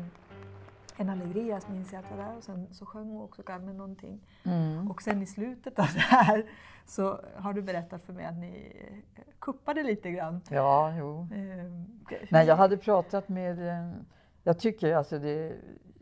en 0.99 1.09
Alegrias 1.09 1.67
minns 1.67 1.93
jag 1.93 2.03
att 2.03 2.11
var 2.11 2.17
där 2.17 2.37
och 2.37 2.43
sen 2.43 2.67
så 2.73 2.85
sjöng 2.85 3.17
också 3.21 3.43
Carmen 3.43 3.77
någonting. 3.77 4.19
mm. 4.45 4.91
Och 4.91 5.01
sen 5.01 5.21
i 5.21 5.25
slutet 5.25 5.79
av 5.79 5.87
det 5.93 5.99
här 5.99 6.45
så 6.85 7.19
har 7.35 7.53
du 7.53 7.61
berättat 7.61 8.03
för 8.03 8.13
mig 8.13 8.25
att 8.25 8.37
ni 8.37 8.73
eh, 9.15 9.23
kuppade 9.39 9.83
lite 9.83 10.11
grann. 10.11 10.41
ja 10.49 10.93
jo. 10.97 11.27
Eh, 11.33 12.17
Nej, 12.31 12.47
jag 12.47 12.55
hade 12.55 12.77
pratat 12.77 13.29
med... 13.29 13.67
eh, 13.67 13.91
Jag 14.43 14.59
tycker, 14.59 14.95
alltså 14.95 15.19
det, 15.19 15.55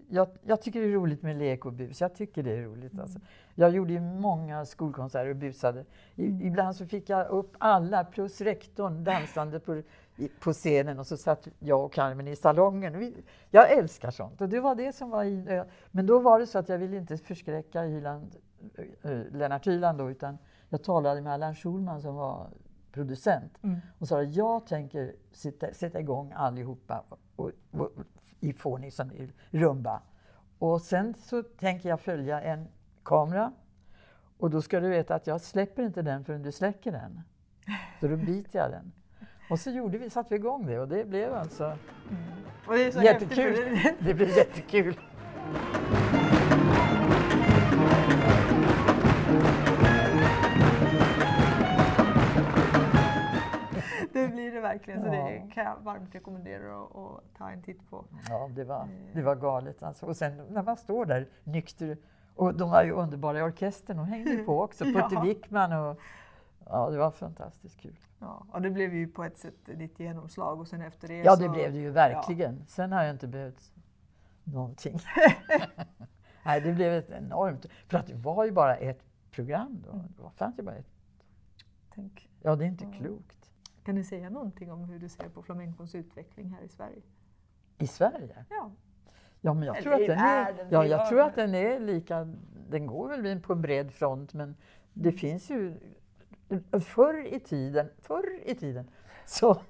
jag, 0.09 0.27
jag 0.43 0.61
tycker 0.61 0.81
det 0.81 0.87
är 0.87 0.91
roligt 0.91 1.21
med 1.21 1.37
lek 1.37 1.65
och 1.65 1.73
bus. 1.73 2.01
Jag 2.01 2.15
tycker 2.15 2.43
det 2.43 2.51
är 2.51 2.63
roligt. 2.63 2.99
Alltså. 2.99 3.19
Jag 3.55 3.71
gjorde 3.71 3.93
ju 3.93 3.99
många 3.99 4.65
skolkonserter 4.65 5.29
och 5.29 5.35
busade. 5.35 5.85
I, 6.15 6.25
ibland 6.25 6.75
så 6.75 6.85
fick 6.85 7.09
jag 7.09 7.27
upp 7.27 7.55
alla 7.57 8.03
plus 8.03 8.41
rektorn 8.41 9.03
dansande 9.03 9.59
på, 9.59 9.75
i, 10.17 10.29
på 10.39 10.53
scenen 10.53 10.99
och 10.99 11.07
så 11.07 11.17
satt 11.17 11.47
jag 11.59 11.85
och 11.85 11.93
Carmen 11.93 12.27
i 12.27 12.35
salongen. 12.35 12.99
Vi, 12.99 13.23
jag 13.51 13.71
älskar 13.71 14.11
sånt 14.11 14.41
och 14.41 14.49
det 14.49 14.59
var 14.59 14.75
det 14.75 14.95
som 14.95 15.09
var 15.09 15.23
i, 15.23 15.45
eh, 15.47 15.63
Men 15.91 16.05
då 16.05 16.19
var 16.19 16.39
det 16.39 16.47
så 16.47 16.59
att 16.59 16.69
jag 16.69 16.77
ville 16.77 16.97
inte 16.97 17.17
förskräcka 17.17 17.81
Hyland, 17.81 18.35
eh, 19.01 19.11
Lennart 19.31 19.67
Hyland 19.67 19.97
då, 19.97 20.11
utan 20.11 20.37
jag 20.69 20.83
talade 20.83 21.21
med 21.21 21.33
Allan 21.33 21.55
Schulman 21.55 22.01
som 22.01 22.15
var 22.15 22.49
producent 22.91 23.51
Mm. 23.63 23.79
och 23.99 24.07
sa 24.07 24.21
att 24.21 24.35
jag 24.35 24.67
tänker 24.67 25.15
sitta, 25.31 25.73
sätta 25.73 25.99
igång 25.99 26.31
allihopa 26.35 27.03
och, 27.09 27.19
och, 27.35 27.51
och, 27.71 27.91
i 28.45 28.53
fånig 28.53 28.93
som 28.93 29.11
i 29.11 29.31
rumba. 29.51 30.01
Och 30.59 30.81
sen 30.81 31.13
så 31.13 31.43
tänker 31.43 31.89
jag 31.89 32.01
följa 32.01 32.41
en 32.41 32.67
kamera 33.03 33.51
och 34.37 34.49
då 34.49 34.61
ska 34.61 34.79
du 34.79 34.89
veta 34.89 35.15
att 35.15 35.27
jag 35.27 35.41
släpper 35.41 35.83
inte 35.83 36.01
den 36.01 36.25
förrän 36.25 36.43
du 36.43 36.51
släcker 36.51 36.91
den. 36.91 37.21
Så 37.99 38.07
då 38.07 38.17
biter 38.17 38.59
jag 38.59 38.71
den. 38.71 38.91
Och 39.49 39.59
så 39.59 39.69
gjorde 39.69 39.97
vi, 39.97 40.09
satte 40.09 40.29
vi 40.29 40.35
igång 40.35 40.65
det 40.65 40.79
och 40.79 40.87
det 40.87 41.05
blev 41.05 41.33
alltså 41.33 41.77
Och 42.67 42.73
det 42.73 43.03
jättekul. 43.03 43.79
Det 43.99 44.13
blev 44.13 44.29
jättekul. 44.29 44.99
Verkligen. 54.67 55.03
Så 55.03 55.09
det 55.09 55.35
Ja. 55.35 55.47
kan 55.53 55.63
jag 55.65 55.75
varmt 55.83 56.15
rekommendera 56.15 56.83
att, 56.83 56.95
att 56.95 57.23
ta 57.37 57.49
en 57.49 57.61
titt 57.61 57.89
på. 57.89 58.05
Ja, 58.29 58.49
det 58.55 58.63
var, 58.63 58.87
det 59.13 59.21
var 59.21 59.35
galet 59.35 59.83
alltså. 59.83 60.05
Och 60.05 60.17
sen 60.17 60.37
när 60.49 60.63
man 60.63 60.77
står 60.77 61.05
där 61.05 61.27
nykter, 61.43 61.97
och 62.35 62.55
de 62.57 62.69
var 62.69 62.83
ju 62.83 62.91
underbara 62.91 63.39
i 63.39 63.41
orkestern, 63.41 63.97
de 63.97 64.05
hängde 64.05 64.37
på 64.43 64.61
också, 64.61 64.85
Ja. 64.95 65.01
Putte 65.09 65.21
Wickman 65.21 65.73
och 65.73 65.99
ja, 66.65 66.89
det 66.89 66.97
var 66.97 67.11
fantastiskt 67.11 67.79
kul. 67.79 67.95
Ja, 68.19 68.45
och 68.51 68.61
det 68.61 68.69
blev 68.69 68.93
ju 68.93 69.07
på 69.07 69.23
ett 69.23 69.37
sätt 69.37 69.55
ditt 69.65 69.99
genomslag 69.99 70.59
och 70.59 70.67
sen 70.67 70.81
efter 70.81 71.07
det 71.07 71.17
Ja, 71.17 71.35
så... 71.35 71.41
det 71.43 71.49
blev 71.49 71.71
det 71.73 71.79
ju 71.79 71.89
verkligen. 71.91 72.65
Sen 72.67 72.91
har 72.91 73.03
jag 73.03 73.11
inte 73.15 73.27
behövt 73.27 73.71
någonting. 74.43 74.99
Nej, 76.45 76.61
det 76.61 76.73
blev 76.73 76.93
ett 76.93 77.09
enormt, 77.09 77.65
för 77.87 77.97
att 77.97 78.07
det 78.07 78.13
var 78.15 78.45
ju 78.45 78.51
bara 78.51 78.75
ett 78.75 79.03
program 79.31 79.83
då. 79.85 79.91
Det 80.23 80.29
fanns 80.37 80.59
ju 80.59 80.63
bara 80.63 80.75
ett. 80.75 80.89
Tänk. 81.95 82.29
Ja, 82.41 82.55
det 82.55 82.65
är 82.65 82.67
inte 82.67 82.85
Ja. 82.85 82.91
klokt. 82.97 83.44
Kan 83.85 83.95
du 83.95 84.03
säga 84.03 84.29
någonting 84.29 84.71
om 84.71 84.83
hur 84.83 84.99
du 84.99 85.09
ser 85.09 85.29
på 85.29 85.41
flamencons 85.41 85.95
utveckling 85.95 86.49
här 86.49 86.61
i 86.61 86.69
Sverige? 86.69 87.01
I 87.77 87.87
Sverige? 87.87 88.45
Ja. 88.49 88.71
Ja, 89.41 89.53
men 89.53 89.63
jag 89.63 89.77
Eller 89.77 89.83
tror 89.83 89.93
att 89.93 90.07
den 90.07 90.19
är, 90.19 90.67
ja, 90.69 90.85
jag 90.85 91.09
tror 91.09 91.21
att 91.21 91.35
den 91.35 91.55
är 91.55 91.79
lika, 91.79 92.27
den 92.69 92.87
går 92.87 93.09
väl 93.09 93.39
på 93.39 93.53
en 93.53 93.61
bred 93.61 93.93
front, 93.93 94.33
men 94.33 94.55
det 94.93 95.11
finns 95.11 95.49
ju, 95.49 95.73
förr 96.85 97.33
i 97.33 97.39
tiden, 97.39 97.89
förr 98.01 98.39
i 98.45 98.55
tiden, 98.55 98.87
så, 99.25 99.61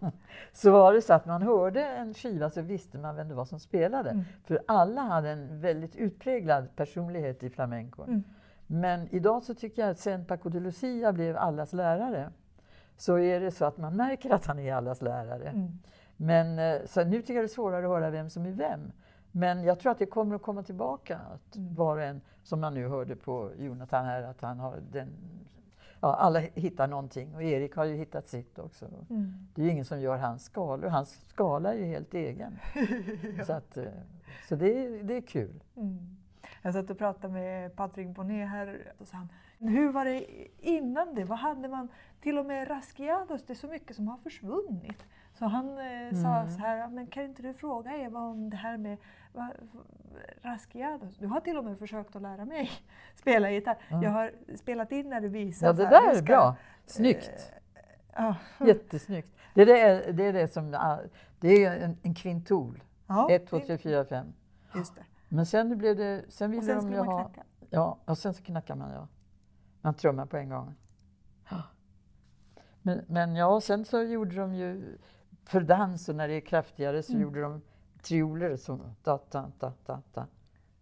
så 0.53 0.71
var 0.71 0.93
det 0.93 1.01
så 1.01 1.13
att 1.13 1.25
man 1.25 1.41
hörde 1.41 1.85
en 1.85 2.13
skiva 2.13 2.49
så 2.49 2.61
visste 2.61 2.97
man 2.97 3.15
vem 3.15 3.29
det 3.29 3.35
var 3.35 3.45
som 3.45 3.59
spelade. 3.59 4.09
Mm. 4.09 4.23
För 4.43 4.59
alla 4.67 5.01
hade 5.01 5.29
en 5.29 5.61
väldigt 5.61 5.95
utpräglad 5.95 6.75
personlighet 6.75 7.43
i 7.43 7.49
flamencon. 7.49 8.07
Mm. 8.07 8.23
Men 8.67 9.07
idag 9.15 9.43
så 9.43 9.53
tycker 9.53 9.81
jag 9.81 9.91
att 9.91 9.99
sen 9.99 10.25
Paco 10.25 10.49
de 10.49 10.59
Lucia 10.59 11.13
blev 11.13 11.37
allas 11.37 11.73
lärare, 11.73 12.31
så 12.97 13.19
är 13.19 13.39
det 13.39 13.51
så 13.51 13.65
att 13.65 13.77
man 13.77 13.95
märker 13.95 14.33
att 14.33 14.45
han 14.45 14.59
är 14.59 14.73
allas 14.73 15.01
lärare. 15.01 15.49
Mm. 15.49 15.79
Men 16.17 16.59
eh, 16.59 16.85
så 16.85 17.03
nu 17.03 17.21
tycker 17.21 17.33
jag 17.33 17.43
det 17.43 17.45
är 17.45 17.47
svårare 17.47 17.85
att 17.85 17.91
höra 17.91 18.09
vem 18.09 18.29
som 18.29 18.45
är 18.45 18.51
vem. 18.51 18.91
Men 19.31 19.63
jag 19.63 19.79
tror 19.79 19.91
att 19.91 19.99
det 19.99 20.05
kommer 20.05 20.35
att 20.35 20.41
komma 20.41 20.63
tillbaka. 20.63 21.17
Att 21.33 21.55
Mm. 21.55 21.75
var 21.75 21.97
och 21.97 22.03
en, 22.03 22.21
som 22.43 22.59
man 22.61 22.73
nu 22.73 22.87
hörde 22.87 23.15
på 23.15 23.51
Jonathan 23.57 24.05
här, 24.05 24.23
att 24.23 24.41
han 24.41 24.59
har 24.59 24.79
den... 24.91 25.07
Ja, 25.99 26.15
alla 26.15 26.39
hittar 26.39 26.87
någonting 26.87 27.35
och 27.35 27.43
Erik 27.43 27.75
har 27.75 27.85
ju 27.85 27.95
hittat 27.95 28.27
sitt 28.27 28.59
också. 28.59 28.85
Mm. 29.09 29.47
Det 29.55 29.61
är 29.61 29.65
ju 29.65 29.71
ingen 29.71 29.85
som 29.85 30.01
gör 30.01 30.17
hans 30.17 30.43
skalor. 30.43 30.87
Hans 30.89 31.21
skala 31.29 31.73
är 31.73 31.77
ju 31.77 31.85
helt 31.85 32.13
egen. 32.13 32.59
Så, 33.45 33.53
att, 33.53 33.77
eh, 33.77 33.83
så 34.49 34.55
det, 34.55 34.85
är- 34.85 35.03
det 35.03 35.13
är 35.17 35.21
kul. 35.21 35.63
Mm. 35.75 36.17
Jag 36.61 36.73
satt 36.73 36.89
och 36.89 36.97
pratade 36.97 37.33
med 37.33 37.75
Patrik 37.75 38.07
Bonnet 38.07 38.49
här 38.49 38.93
och 38.97 39.07
sa 39.07 39.17
han, 39.17 39.29
hur 39.59 39.91
var 39.91 40.05
det 40.05 40.25
innan 40.57 41.15
det? 41.15 41.23
Vad 41.23 41.37
hade 41.37 41.67
man? 41.67 41.87
Till 42.21 42.37
och 42.37 42.45
med 42.45 42.69
Rasquiados, 42.69 43.43
det 43.45 43.53
är 43.53 43.55
så 43.55 43.67
mycket 43.67 43.95
som 43.95 44.07
har 44.07 44.17
försvunnit. 44.17 45.05
Så 45.33 45.45
han 45.45 45.69
eh, 45.69 46.11
sa 46.21 46.35
Mm. 46.39 46.49
så 46.49 46.59
här, 46.59 46.77
"Ja, 46.77 46.87
men 46.89 47.07
kan 47.07 47.23
inte 47.23 47.41
du 47.41 47.53
fråga 47.53 47.97
Eva 47.97 48.19
om 48.19 48.49
det 48.49 48.57
här 48.57 48.77
med 48.77 48.97
va, 49.33 49.51
Rasquiados? 50.41 51.17
Du 51.17 51.27
har 51.27 51.39
till 51.39 51.57
och 51.57 51.63
med 51.65 51.79
försökt 51.79 52.15
att 52.15 52.21
lära 52.21 52.45
mig 52.45 52.69
spela 53.15 53.51
gitarr. 53.51 53.77
Ja. 53.89 54.03
Jag 54.03 54.09
har 54.11 54.31
spelat 54.55 54.91
in 54.91 55.09
när 55.09 55.21
du 55.21 55.27
visar. 55.27 55.67
Ja, 55.67 55.73
det 55.73 55.83
här, 55.85 55.91
där 55.91 56.01
hur 56.11 56.17
är 56.17 56.21
bra. 56.21 56.55
Snyggt. 56.85 57.51
Ja. 58.15 58.35
Jättesnyggt. 58.65 59.35
Det 59.53 59.61
är 59.61 60.13
det, 60.13 60.23
är 60.23 60.33
det 60.33 60.47
som... 60.53 60.73
ah, 60.73 60.97
Det 61.39 61.65
är 61.65 61.77
en, 61.83 61.97
en 62.03 62.13
kvintol. 62.15 62.83
Ja, 63.07 63.27
1, 63.31 63.47
2, 63.47 63.57
det- 63.57 63.65
3, 63.65 63.77
4, 63.77 64.05
5. 64.05 64.33
Just 64.75 64.95
det. 64.95 65.03
Men 65.29 65.45
sen 65.45 65.77
blev 65.77 65.95
det... 65.95 66.23
Sen 66.29 66.49
Och 66.49 66.53
ville 66.53 66.65
sen 66.65 66.75
de 66.75 66.81
skulle 66.81 66.97
ju 66.97 67.03
man 67.03 67.13
ha... 67.15 67.23
knacka. 67.23 67.43
Ja, 67.69 67.97
och 68.05 68.17
sen 68.17 68.33
så 68.33 68.43
knackar 68.43 68.75
man 68.75 68.91
ja. 68.91 69.07
Man 69.85 69.93
trummar 69.93 70.25
på 70.25 70.37
en 70.37 70.49
gång. 70.49 70.75
Men, 72.81 73.01
men 73.07 73.35
ja, 73.35 73.61
sen 73.61 73.85
så 73.85 74.01
gjorde 74.03 74.35
de 74.35 74.53
ju 74.55 74.97
för 75.43 75.61
dans 75.61 76.09
och 76.09 76.15
när 76.15 76.27
det 76.27 76.33
är 76.33 76.41
kraftigare 76.41 77.03
så 77.03 77.11
Mm. 77.11 77.23
gjorde 77.23 77.41
de 77.41 77.61
trioler 78.01 78.55
som 78.55 78.81
ta 79.03 79.17
ta 79.17 79.51
ta 79.59 79.71
ta 79.85 80.01
ta. 80.13 80.25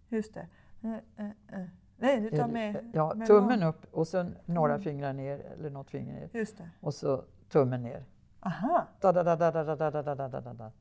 Just 0.09 0.33
det. 0.33 0.47
Eh, 0.81 0.93
eh, 1.25 1.31
eh. 1.61 1.65
Nej, 1.97 2.21
du 2.21 2.29
tar 2.29 2.47
med... 2.47 2.91
Ja, 2.93 3.13
med 3.15 3.27
tummen 3.27 3.59
någon. 3.59 3.69
upp 3.69 3.85
och 3.93 4.07
sen 4.07 4.35
några 4.45 4.73
Mm. 4.73 4.83
fingrar 4.83 5.13
ner 5.13 5.39
eller 5.39 5.69
något 5.69 5.89
finger 5.89 6.13
ner 6.13 6.29
Just 6.33 6.57
det. 6.57 6.69
och 6.79 6.93
så 6.93 7.23
tummen 7.49 7.83
ner. 7.83 8.05
Aha! 8.39 8.87
Da, 9.01 9.11
da, 9.11 9.23
da, 9.23 9.35
da, 9.35 9.51
da, 9.51 9.75
da, 9.75 9.91
da, 9.91 10.15
da, 10.15 10.27
da, 10.41 10.53
da. 10.53 10.71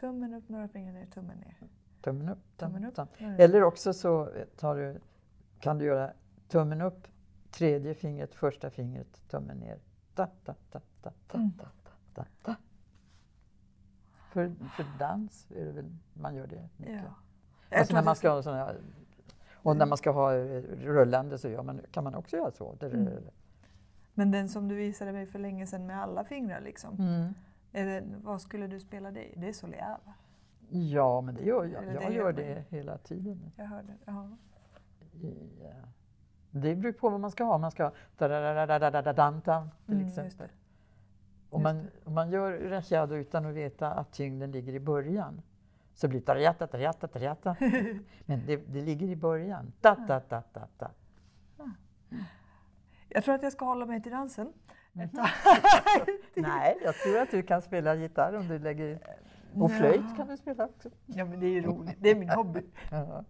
Tummen 0.00 0.34
upp, 0.34 0.48
några 0.48 0.68
fingrar 0.68 0.92
ner, 0.92 1.06
tummen 1.06 1.38
ner. 1.38 1.56
Tummen 2.02 2.28
upp. 2.28 2.38
Tummen 2.56 2.82
Tummen 2.82 2.84
upp. 3.08 3.20
Mm. 3.20 3.34
Eller 3.40 3.62
också 3.62 3.92
så 3.92 4.30
tar 4.56 4.76
du, 4.76 5.00
kan 5.58 5.78
du 5.78 5.84
göra 5.84 6.12
tummen 6.48 6.80
upp, 6.82 7.06
tredje 7.54 7.94
fingret, 7.94 8.34
första 8.34 8.70
fingret, 8.70 9.22
tummen 9.30 9.56
ner. 9.58 9.78
ta, 10.14 10.26
ta, 10.44 10.54
ta, 10.70 10.80
ta, 11.02 11.10
ta, 11.28 11.38
Mm. 11.38 11.52
ta, 11.58 11.64
ta, 11.64 11.90
ta, 12.14 12.24
ta. 12.42 12.54
För, 14.32 14.52
för 14.76 14.86
dans 14.98 15.46
är 15.50 15.64
det 15.64 15.72
väl 15.72 15.96
man 16.14 16.34
gör 16.34 16.46
det 16.46 16.68
mycket. 16.76 17.02
Ja. 17.70 17.78
Alltså 17.78 17.94
när 17.94 18.02
man 18.02 18.12
det 18.14 18.18
ska 18.18 18.30
ha 18.30 18.42
såna, 18.42 18.72
och 19.54 19.76
när 19.76 19.86
man 19.86 19.98
ska 19.98 20.10
ha 20.10 20.34
eh, 20.34 20.62
rullande 20.62 21.38
så 21.38 21.48
gör 21.48 21.62
man, 21.62 21.80
kan 21.90 22.04
man 22.04 22.14
också 22.14 22.36
göra 22.36 22.50
så. 22.50 22.74
Det- 22.80 22.86
Mm. 22.86 23.12
Men 24.16 24.30
den 24.30 24.48
som 24.48 24.68
du 24.68 24.74
visade 24.74 25.12
mig 25.12 25.26
för 25.26 25.38
länge 25.38 25.66
sedan 25.66 25.86
med 25.86 26.02
alla 26.02 26.24
fingrar, 26.24 26.60
liksom. 26.60 26.94
Mm. 26.98 27.34
Det, 27.72 28.04
vad 28.22 28.40
skulle 28.42 28.66
du 28.66 28.80
spela 28.80 29.10
det 29.10 29.24
i? 29.24 29.40
Det 29.40 29.48
är 29.48 29.52
Soleil? 29.52 29.82
Ja, 30.70 31.20
men 31.20 31.34
det 31.34 31.42
gör 31.44 31.64
jag. 31.64 31.82
Eller 31.82 31.94
det 31.94 32.02
Jag 32.02 32.12
gör 32.12 32.18
gör 32.18 32.24
man. 32.24 32.34
det 32.34 32.64
hela 32.68 32.98
tiden. 32.98 33.52
Jag 33.56 33.64
hörde. 33.64 33.94
Ja. 34.04 34.28
I, 35.12 35.26
eh, 35.64 35.70
det 36.60 36.74
beror 36.74 36.92
på 36.92 37.10
vad 37.10 37.20
man 37.20 37.30
ska 37.30 37.44
ha. 37.44 37.58
Man 37.58 37.70
ska 37.70 37.84
ha 37.84 37.92
till 39.86 39.94
Mm, 39.94 40.06
exempel. 40.06 40.48
Om 41.50 41.62
man, 41.62 41.90
om 42.04 42.14
man 42.14 42.30
gör 42.30 42.52
rachado 42.52 43.14
utan 43.14 43.46
att 43.46 43.54
veta 43.54 43.90
att 43.90 44.12
tyngden 44.12 44.52
ligger 44.52 44.72
i 44.72 44.80
början 44.80 45.42
så 45.94 46.08
blir 46.08 46.20
tarjata, 46.20 46.66
tarjata, 46.66 47.08
tarjata. 47.08 47.56
Men 48.26 48.46
det, 48.46 48.56
det 48.56 48.82
ligger 48.82 49.06
i 49.06 49.16
början. 49.16 49.72
Da, 49.80 49.94
da, 49.94 50.20
da, 50.28 50.42
da, 50.52 50.68
da. 50.78 50.90
Jag 53.08 53.24
tror 53.24 53.34
att 53.34 53.42
jag 53.42 53.52
ska 53.52 53.64
hålla 53.64 53.86
mig 53.86 54.02
till 54.02 54.12
dansen. 54.12 54.52
Mhm. 54.92 55.08
Nej, 56.34 56.78
jag 56.84 56.94
tror 56.94 57.18
att 57.18 57.30
du 57.30 57.42
kan 57.42 57.62
spela 57.62 57.94
gitarr 57.94 58.36
om 58.36 58.48
du 58.48 58.58
lägger... 58.58 58.98
Och 59.62 59.72
flöjt 59.72 60.16
kan 60.16 60.28
du 60.28 60.36
spela 60.36 60.64
också. 60.64 60.90
Ja, 61.06 61.24
men 61.24 61.40
det 61.40 61.46
är 61.46 61.50
ju 61.50 61.62
roligt. 61.62 61.96
Det 62.00 62.10
är 62.10 62.14
min 62.14 62.30
hobby. 62.30 62.62
Ja. 62.90 63.24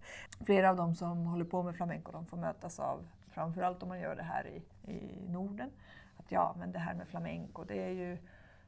Flera 0.46 0.70
av 0.70 0.76
dem 0.76 0.94
som 0.94 1.26
håller 1.26 1.44
på 1.44 1.62
med 1.62 1.76
flamenco 1.76 2.12
de 2.12 2.26
får 2.26 2.37
mötas 2.37 2.80
av, 2.80 3.06
framförallt 3.30 3.82
om 3.82 3.88
man 3.88 4.00
gör 4.00 4.16
det 4.16 4.22
här 4.22 4.46
i, 4.46 4.62
i 4.92 5.28
Norden, 5.28 5.70
att 6.16 6.32
ja, 6.32 6.54
men 6.58 6.72
det 6.72 6.78
här 6.78 6.94
med 6.94 7.08
flamenco, 7.08 7.64
det 7.64 7.82
är 7.82 7.90
ju 7.90 8.12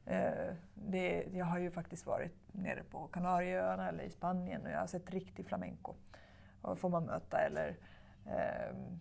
eh, 0.05 0.55
det, 0.73 1.27
jag 1.33 1.45
har 1.45 1.59
ju 1.59 1.71
faktiskt 1.71 2.05
varit 2.05 2.33
nere 2.51 2.83
på 2.83 3.07
Kanarieöarna 3.07 3.89
eller 3.89 4.03
i 4.03 4.09
Spanien 4.09 4.61
och 4.61 4.71
jag 4.71 4.79
har 4.79 4.87
sett 4.87 5.09
riktig 5.09 5.45
flamenco. 5.45 5.93
Och 6.61 6.79
får 6.79 6.89
man 6.89 7.05
möta 7.05 7.37
eller 7.37 7.77
ehm, 8.25 8.99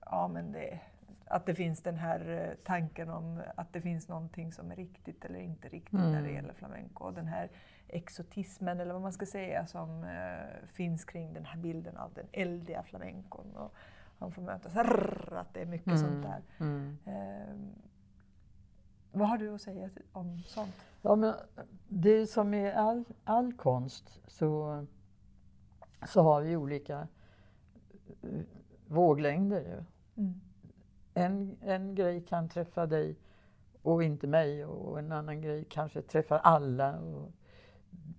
ja, 0.00 0.28
men 0.28 0.52
det, 0.52 0.80
att 1.26 1.46
det 1.46 1.54
finns 1.54 1.82
den 1.82 1.96
här 1.96 2.28
eh, 2.48 2.54
tanken 2.64 3.10
om 3.10 3.42
att 3.56 3.72
det 3.72 3.80
finns 3.80 4.08
någonting 4.08 4.52
som 4.52 4.70
är 4.70 4.76
riktigt 4.76 5.24
eller 5.24 5.38
inte 5.38 5.68
riktigt 5.68 5.92
när 5.92 6.12
det 6.12 6.18
Mm. 6.18 6.34
gäller 6.34 6.54
flamenco. 6.54 7.04
Och 7.04 7.14
den 7.14 7.26
här 7.26 7.50
exotismen, 7.88 8.80
eller 8.80 8.92
vad 8.92 9.02
man 9.02 9.12
ska 9.12 9.26
säga, 9.26 9.66
som 9.66 10.04
eh, 10.04 10.66
finns 10.66 11.04
kring 11.04 11.32
den 11.34 11.44
här 11.44 11.58
bilden 11.58 11.96
av 11.96 12.12
den 12.14 12.26
eldiga 12.32 12.82
flamencon. 12.82 13.56
Och 13.56 13.74
han 14.18 14.32
får 14.32 14.42
mötas, 14.42 14.74
rrr, 14.76 15.34
att 15.36 15.54
det 15.54 15.60
är 15.62 15.66
mycket 15.66 16.00
sånt 16.00 16.22
där. 16.22 16.42
Mm. 16.58 16.98
Ehm, 17.04 17.72
vad 19.12 19.28
har 19.28 19.38
du 19.38 19.54
att 19.54 19.60
säga 19.62 19.90
om 20.12 20.38
sånt? 20.46 20.74
Ja, 21.02 21.16
men 21.16 21.34
det 21.88 22.10
är 22.10 22.26
som 22.26 22.50
med 22.50 22.74
all, 22.76 23.04
all 23.24 23.52
konst 23.52 24.20
så, 24.26 24.86
så 26.06 26.22
har 26.22 26.40
vi 26.40 26.56
olika 26.56 27.08
eh, 28.22 28.28
våglängder. 28.86 29.60
Ju. 29.60 29.84
Mm. 30.22 30.40
En, 31.14 31.56
en 31.60 31.94
grej 31.94 32.20
kan 32.20 32.48
träffa 32.48 32.86
dig 32.86 33.16
och 33.82 34.02
inte 34.02 34.26
mig 34.26 34.64
och 34.64 34.98
en 34.98 35.12
annan 35.12 35.40
grej 35.40 35.66
kanske 35.70 36.02
träffar 36.02 36.38
alla. 36.38 36.98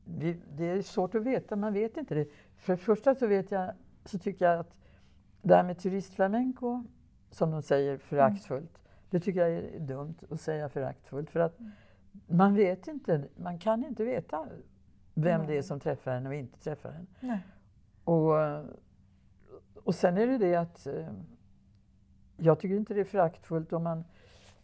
Vi, 0.06 0.40
det 0.58 0.66
är 0.66 0.82
svårt 0.82 1.16
att 1.16 1.24
veta, 1.24 1.56
man 1.56 1.74
vet 1.74 1.98
inte 1.98 2.16
det. 2.16 2.28
För 2.56 2.74
det 2.74 2.78
första 2.78 3.16
så, 3.16 3.28
vet 3.28 3.52
jag, 3.52 3.72
så 4.06 4.20
tycker 4.20 4.46
jag 4.46 4.60
att 4.60 4.76
det 5.42 5.56
här 5.56 5.64
med 5.64 5.80
turistflamenco, 5.80 6.84
som 7.32 7.52
de 7.52 7.62
säger 7.62 7.98
föraktfullt, 7.98 8.80
det 9.10 9.20
tycker 9.20 9.40
jag 9.40 9.52
är 9.52 9.80
dumt 9.80 10.16
att 10.30 10.42
säga 10.42 10.70
föraktfullt. 10.70 11.30
För 11.30 11.40
att 11.40 11.58
man 12.28 12.56
vet 12.56 12.88
inte, 12.88 13.28
man 13.36 13.60
kan 13.60 13.86
inte 13.86 14.04
veta 14.04 14.48
vem 15.14 15.48
det 15.48 15.58
är 15.58 15.62
som 15.62 15.80
träffar 15.80 16.12
en 16.12 16.28
och 16.28 16.34
inte 16.34 16.60
träffar 16.60 16.90
en. 16.90 17.08
Nej. 17.20 17.40
Och, 18.04 18.34
och 19.84 19.96
sen 19.96 20.18
är 20.18 20.28
det 20.28 20.38
det 20.38 20.56
att 20.56 20.88
eh, 20.88 21.08
jag 22.38 22.60
tycker 22.60 22.76
inte 22.76 22.94
det 22.94 23.00
är 23.00 23.06
föraktfullt 23.06 23.74
om 23.74 23.84
man 23.84 24.04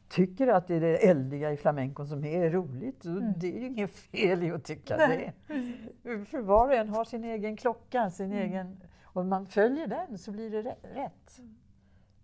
tycker 0.10 0.48
att 0.48 0.68
det 0.68 0.76
är 0.76 0.82
det 0.82 0.98
eldiga 1.10 1.52
i 1.52 1.58
flamencon 1.58 2.08
som 2.08 2.26
är 2.26 2.50
roligt. 2.50 3.06
Mm. 3.06 3.34
Det 3.38 3.48
är 3.58 3.60
ju 3.60 3.68
inget 3.68 3.92
fel 3.92 4.44
i 4.44 4.52
att 4.52 4.64
tycka 4.64 4.98
Nej. 4.98 5.34
det. 5.48 6.26
För 6.26 6.42
var 6.42 6.68
och 6.68 6.74
en 6.74 6.90
har 6.90 7.06
sin 7.06 7.24
egen 7.24 7.58
klocka, 7.58 8.10
sin 8.10 8.32
Mm. 8.32 8.38
egen... 8.50 8.78
Om 9.14 9.28
man 9.30 9.46
följer 9.46 9.88
den 9.88 10.18
så 10.18 10.32
blir 10.32 10.50
det 10.50 10.62
rä- 10.62 10.94
rätt. 10.96 11.40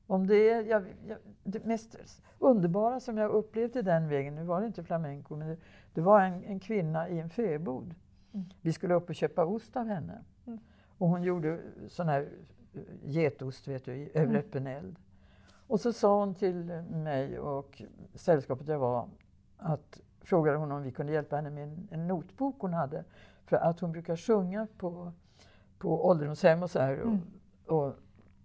Om 0.07 0.27
det 0.27 0.49
är 0.49 0.63
jag, 0.63 0.83
jag, 1.07 1.17
det 1.43 1.65
mest 1.65 1.97
underbara 2.39 2.99
som 2.99 3.17
jag 3.17 3.31
upplevde 3.31 3.81
den 3.81 4.09
vägen, 4.09 4.35
nu 4.35 4.43
var 4.43 4.61
det 4.61 4.67
inte 4.67 4.83
flamenco, 4.83 5.35
men 5.35 5.47
det, 5.47 5.57
det 5.93 6.01
var 6.01 6.21
en, 6.21 6.43
en 6.43 6.59
kvinna 6.59 7.09
i 7.09 7.19
en 7.19 7.29
fäbod. 7.29 7.95
Mm. 8.33 8.45
Vi 8.61 8.73
skulle 8.73 8.93
upp 8.93 9.09
och 9.09 9.15
köpa 9.15 9.45
ost 9.45 9.77
av 9.77 9.87
henne. 9.87 10.23
Mm. 10.47 10.59
Och 10.97 11.07
hon 11.09 11.23
gjorde 11.23 11.59
sån 11.87 12.07
här 12.07 12.29
eh, 12.73 12.81
getost 13.03 13.67
vet 13.67 13.85
du, 13.85 13.95
i- 13.95 14.09
över 14.13 14.25
Mm. 14.25 14.35
öppen 14.37 14.67
eld. 14.67 14.95
Och 15.67 15.79
så 15.81 15.93
sa 15.93 16.19
hon 16.19 16.35
till 16.35 16.83
mig 16.91 17.39
och 17.39 17.81
sällskapet 18.13 18.67
jag 18.67 18.79
var 18.79 19.09
att 19.57 20.01
frågade 20.21 20.57
hon 20.57 20.71
om 20.71 20.83
vi 20.83 20.91
kunde 20.91 21.13
hjälpa 21.13 21.35
henne 21.35 21.49
med 21.49 21.63
en, 21.63 21.87
en 21.91 22.07
notbok 22.07 22.55
hon 22.59 22.73
hade. 22.73 23.03
För 23.45 23.57
att 23.57 23.79
hon 23.79 23.91
brukar 23.91 24.15
sjunga 24.15 24.67
på, 24.77 25.11
på 25.77 26.07
ålderdomshem 26.07 26.63
och 26.63 26.71
så 26.71 26.79
här. 26.79 26.93
Mm. 26.93 27.19
Och, 27.65 27.93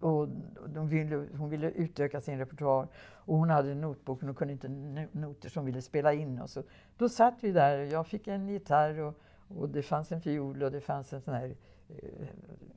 och, 0.01 0.21
och 0.21 0.29
de 0.69 0.89
ville, 0.89 1.27
hon 1.37 1.51
ville 1.51 1.71
utöka 1.71 2.21
sin 2.21 2.39
repertoar. 2.39 2.89
Och 2.97 3.37
hon 3.37 3.51
hade 3.51 3.73
en 3.73 3.81
notbok 3.81 4.19
och 4.19 4.27
hon 4.27 4.35
kunde 4.35 4.53
inte 4.53 4.69
no- 4.69 5.09
noter 5.13 5.49
som 5.49 5.65
ville 5.65 5.83
spela 5.83 6.13
in. 6.13 6.41
Och 6.41 6.51
så, 6.51 6.63
då 6.97 7.09
satt 7.09 7.35
vi 7.41 7.53
där 7.53 7.79
och 7.79 7.87
jag 7.87 8.07
fick 8.07 8.29
en 8.29 8.49
gitarr 8.49 9.01
och, 9.01 9.15
och 9.49 9.69
det 9.69 9.83
fanns 9.83 10.13
en 10.13 10.21
fiol 10.21 10.63
och 10.63 10.73
det 10.73 10.81
fanns 10.81 11.13
en 11.13 11.21
sån 11.21 11.35
här 11.35 11.57
eh, 11.89 12.27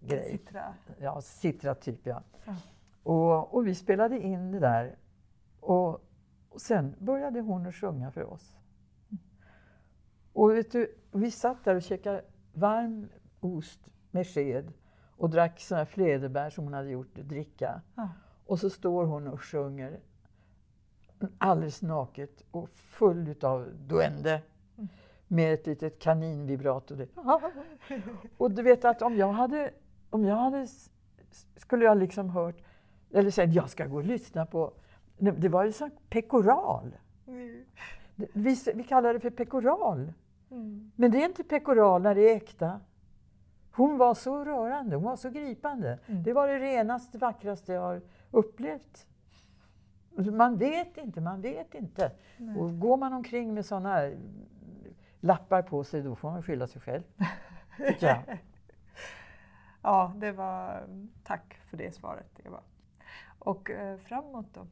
grej. 0.02 0.32
Citra. 0.32 0.74
Ja, 1.00 1.22
citra 1.22 1.76
typ 1.76 2.08
ja. 2.08 2.24
Ja. 2.46 2.56
Och, 3.06 3.54
och 3.54 3.68
vi 3.68 3.76
spelade 3.76 4.20
in 4.20 4.52
det 4.52 4.60
där. 4.60 4.98
Och, 5.60 5.92
och 6.50 6.62
sen 6.62 6.96
började 7.00 7.42
hon 7.42 7.68
att 7.68 7.76
sjunga 7.76 8.12
för 8.12 8.24
oss. 8.24 8.58
Och 10.34 10.52
vet 10.52 10.72
du, 10.72 10.96
vi 11.12 11.32
satt 11.32 11.64
där 11.64 11.76
och 11.76 11.82
käkade 11.82 12.26
varm 12.54 13.10
ost 13.40 13.80
med 14.12 14.28
sked 14.28 14.74
och 15.18 15.30
drack 15.30 15.60
såna 15.60 15.78
här 15.78 15.86
fläderbär 15.86 16.50
som 16.50 16.64
hon 16.64 16.74
hade 16.74 16.90
gjort 16.90 17.16
dricka. 17.16 17.82
Ja. 17.96 18.10
Och 18.46 18.60
så 18.60 18.70
står 18.70 19.06
hon 19.06 19.28
och 19.28 19.44
sjunger 19.44 20.00
alldeles 21.38 21.82
naket 21.82 22.44
och 22.52 22.70
full 22.70 23.28
utav 23.28 23.70
duende 23.78 24.42
med 25.28 25.54
ett 25.54 25.68
litet 25.68 26.00
kaninvibrato. 26.00 26.96
Och 28.38 28.52
du 28.52 28.62
vet 28.62 28.86
att 28.86 29.02
om 29.02 29.16
jag 29.16 29.32
hade, 29.32 29.74
om 30.10 30.26
jag 30.26 30.36
hade 30.36 30.68
skulle 31.56 31.86
jag 31.86 31.98
liksom 31.98 32.30
hört, 32.30 32.56
eller 33.14 33.32
sagt 33.32 33.54
jag 33.54 33.70
ska 33.70 33.86
gå 33.86 33.96
och 33.98 34.04
lyssna 34.04 34.46
på, 34.46 34.74
det 35.18 35.50
var 35.50 35.64
ju 35.66 35.72
sån 35.72 35.92
pekoral. 36.10 36.96
Det- 38.16 38.28
Vi, 38.34 38.56
vi 38.76 38.84
kallar 38.84 39.14
det 39.14 39.20
för 39.20 39.30
pekoral. 39.30 40.14
Mm. 40.52 40.92
Men 40.96 41.12
det 41.12 41.22
är 41.22 41.26
inte 41.26 41.44
pekoral 41.44 42.02
när 42.02 42.16
det 42.16 42.32
är 42.32 42.36
äkta. 42.36 42.80
Hon 43.72 43.98
var 43.98 44.14
så 44.14 44.46
rörande, 44.46 44.96
hon 44.96 45.06
var 45.06 45.16
så 45.16 45.30
gripande. 45.30 46.00
Mm. 46.08 46.24
Det 46.24 46.34
var 46.34 46.48
det 46.48 46.60
renaste, 46.60 47.18
vackraste 47.18 47.74
jag 47.74 47.82
har 47.82 48.02
upplevt. 48.32 49.08
Man 50.18 50.58
vet 50.58 50.98
inte, 50.98 51.22
man 51.22 51.42
vet 51.42 51.76
inte. 51.76 52.12
Nej. 52.38 52.58
Och 52.58 52.80
går 52.80 52.98
man 52.98 53.14
omkring 53.14 53.54
med 53.54 53.66
sådana 53.66 54.12
lappar 55.20 55.62
på 55.62 55.84
sig, 55.84 56.02
då 56.02 56.16
får 56.16 56.32
man 56.32 56.44
skylla 56.44 56.68
sig 56.68 56.82
själv. 56.82 57.04
Ja, 59.82 60.14
det 60.16 60.32
var... 60.32 60.84
Tack 61.24 61.54
för 61.70 61.78
det 61.78 61.96
svaret, 61.96 62.40
Eva. 62.46 62.60
Och 63.46 63.72
eh, 63.72 63.98
framåt 63.98 64.54
då? 64.54 64.68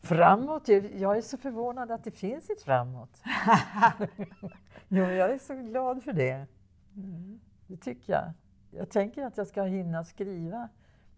Framåt? 0.00 0.68
Jag 0.68 1.16
är 1.16 1.22
så 1.22 1.36
förvånad 1.36 1.90
att 1.90 2.04
det 2.04 2.10
finns 2.10 2.50
ett 2.50 2.62
framåt. 2.62 3.22
jo, 4.88 5.04
jag 5.04 5.30
är 5.30 5.38
så 5.38 5.54
glad 5.54 6.02
för 6.02 6.12
det. 6.12 6.46
Det 7.66 7.76
tycker 7.76 8.12
jag. 8.12 8.32
Jag 8.70 8.90
tänker 8.90 9.22
att 9.22 9.36
jag 9.36 9.46
ska 9.46 9.62
hinna 9.62 10.04
skriva 10.04 10.68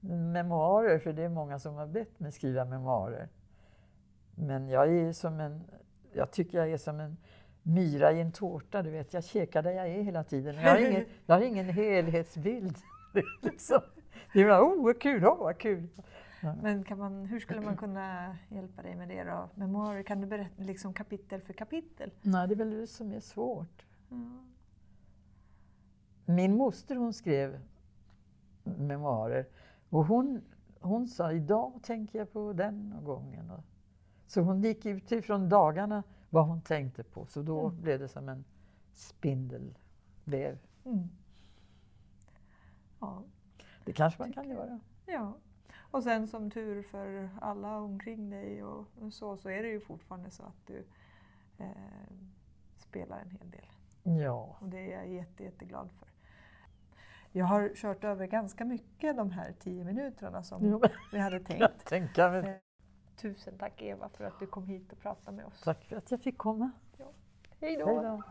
memoarer, 0.01 0.99
för 0.99 1.13
det 1.13 1.23
är 1.23 1.29
många 1.29 1.59
som 1.59 1.75
har 1.75 1.87
bett 1.87 2.21
mig 2.21 2.33
skriva 2.33 2.65
memoarer. 2.65 3.29
Men 4.35 4.69
jag 4.69 4.95
är 4.95 5.13
som 5.13 5.41
en, 5.41 5.63
jag 6.13 6.31
tycker 6.31 6.59
jag 6.59 6.71
är 6.71 6.79
som 6.79 7.01
en 7.01 7.17
myra 7.63 8.13
i 8.13 8.21
en 8.21 8.33
tårta, 8.33 8.83
du 8.83 8.91
vet. 8.91 9.15
Jag 9.15 9.25
käkar 9.25 9.63
där 9.63 9.71
jag 9.71 9.89
är 9.89 10.03
hela 10.03 10.25
tiden. 10.25 10.55
Jag 10.55 10.71
har 10.71 10.79
ingen, 10.79 11.05
jag 11.27 11.35
har 11.35 11.43
ingen 11.43 11.69
helhetsbild. 11.69 12.77
Liksom, 13.43 13.81
det 14.33 14.41
är 14.41 14.47
bara, 14.49 14.63
oh 14.63 14.85
vad 14.85 15.01
kul, 15.01 15.25
oh 15.25 15.39
vad 15.39 15.59
kul. 15.59 15.89
Men 16.43 16.85
kan 16.85 16.99
man, 16.99 17.25
hur 17.27 17.41
skulle 17.41 17.61
man 17.61 17.77
kunna 17.77 18.37
hjälpa 18.49 18.83
dig 18.83 18.97
med 18.97 19.09
det 19.09 19.25
då? 19.25 19.49
Memoarer, 19.55 20.03
kan 20.03 20.21
du 20.21 20.27
berätta 20.27 20.63
liksom 20.63 20.93
kapitel 20.95 21.41
för 21.43 21.53
kapitel? 21.53 22.11
Nej, 22.23 22.49
det 22.49 22.55
är 22.55 22.57
väl 22.57 22.71
det 22.71 22.87
som 22.87 23.13
är 23.13 23.21
svårt. 23.21 23.87
Mm. 24.11 24.47
Min 26.25 26.57
moster 26.57 26.97
hon 26.97 27.13
skrev 27.13 27.61
memoarer 28.65 29.47
och 29.89 30.05
hon, 30.07 30.43
hon 30.81 31.09
sa 31.09 31.33
idag 31.33 31.73
tänker 31.83 32.19
jag 32.19 32.33
på 32.33 32.53
den 32.53 32.93
och 32.93 33.05
gången. 33.05 33.51
Och 33.51 33.65
Så 34.27 34.41
hon 34.41 34.63
gick 34.63 34.87
utifrån 34.87 35.49
dagarna 35.49 36.03
vad 36.31 36.47
hon 36.47 36.61
tänkte 36.63 37.03
på, 37.05 37.27
så 37.27 37.43
då 37.43 37.67
Mm. 37.69 37.83
blev 37.83 37.99
det 37.99 38.09
som 38.09 38.29
en 38.29 38.45
spindelväv. 38.93 40.59
Mm. 40.85 41.09
Ja. 43.01 43.23
Det 43.85 43.93
kanske 43.93 44.23
man 44.23 44.33
kan 44.33 44.49
göra. 44.49 44.81
ja. 45.07 45.37
Och 45.91 46.03
sen 46.03 46.29
som 46.29 46.51
tur 46.51 46.83
för 46.83 47.31
alla 47.41 47.77
omkring 47.77 48.31
dig 48.31 48.65
och 48.65 48.87
så, 49.11 49.37
så 49.37 49.49
är 49.49 49.63
det 49.63 49.69
ju 49.69 49.81
fortfarande 49.81 50.31
så 50.31 50.43
att 50.43 50.67
du 50.67 50.85
eh, 51.59 51.67
spelar 52.77 53.19
en 53.19 53.31
hel 53.31 53.51
del. 53.51 53.67
Ja. 54.23 54.57
Och 54.61 54.69
det 54.69 54.93
är 54.93 54.99
jag 54.99 55.09
jätte, 55.09 55.45
jätteglad 55.45 55.91
för. 55.99 56.09
Jag 57.33 57.47
har 57.47 57.71
kört 57.75 58.05
över 58.05 58.27
ganska 58.27 58.65
mycket 58.65 59.17
de 59.17 59.31
här 59.31 59.53
tio 59.61 59.85
minuterna 59.85 60.43
som 60.43 60.67
Jo, 60.67 60.83
vi 61.13 61.19
hade 61.19 61.41
tänkt. 61.41 61.85
tänka 61.87 62.31
mig. 62.31 62.61
Tusen 63.17 63.59
tack 63.59 63.83
Eva 63.83 64.09
för 64.09 64.25
att 64.25 64.39
du 64.39 64.47
kom 64.47 64.67
hit 64.67 64.93
och 64.93 64.99
pratade 64.99 65.37
med 65.37 65.47
oss. 65.47 65.61
Tack 65.61 65.85
för 65.85 65.97
att 65.97 66.11
jag 66.11 66.21
fick 66.21 66.39
komma. 66.39 66.71
Då! 66.99 67.13
Hej 67.61 67.77
då. 67.77 68.23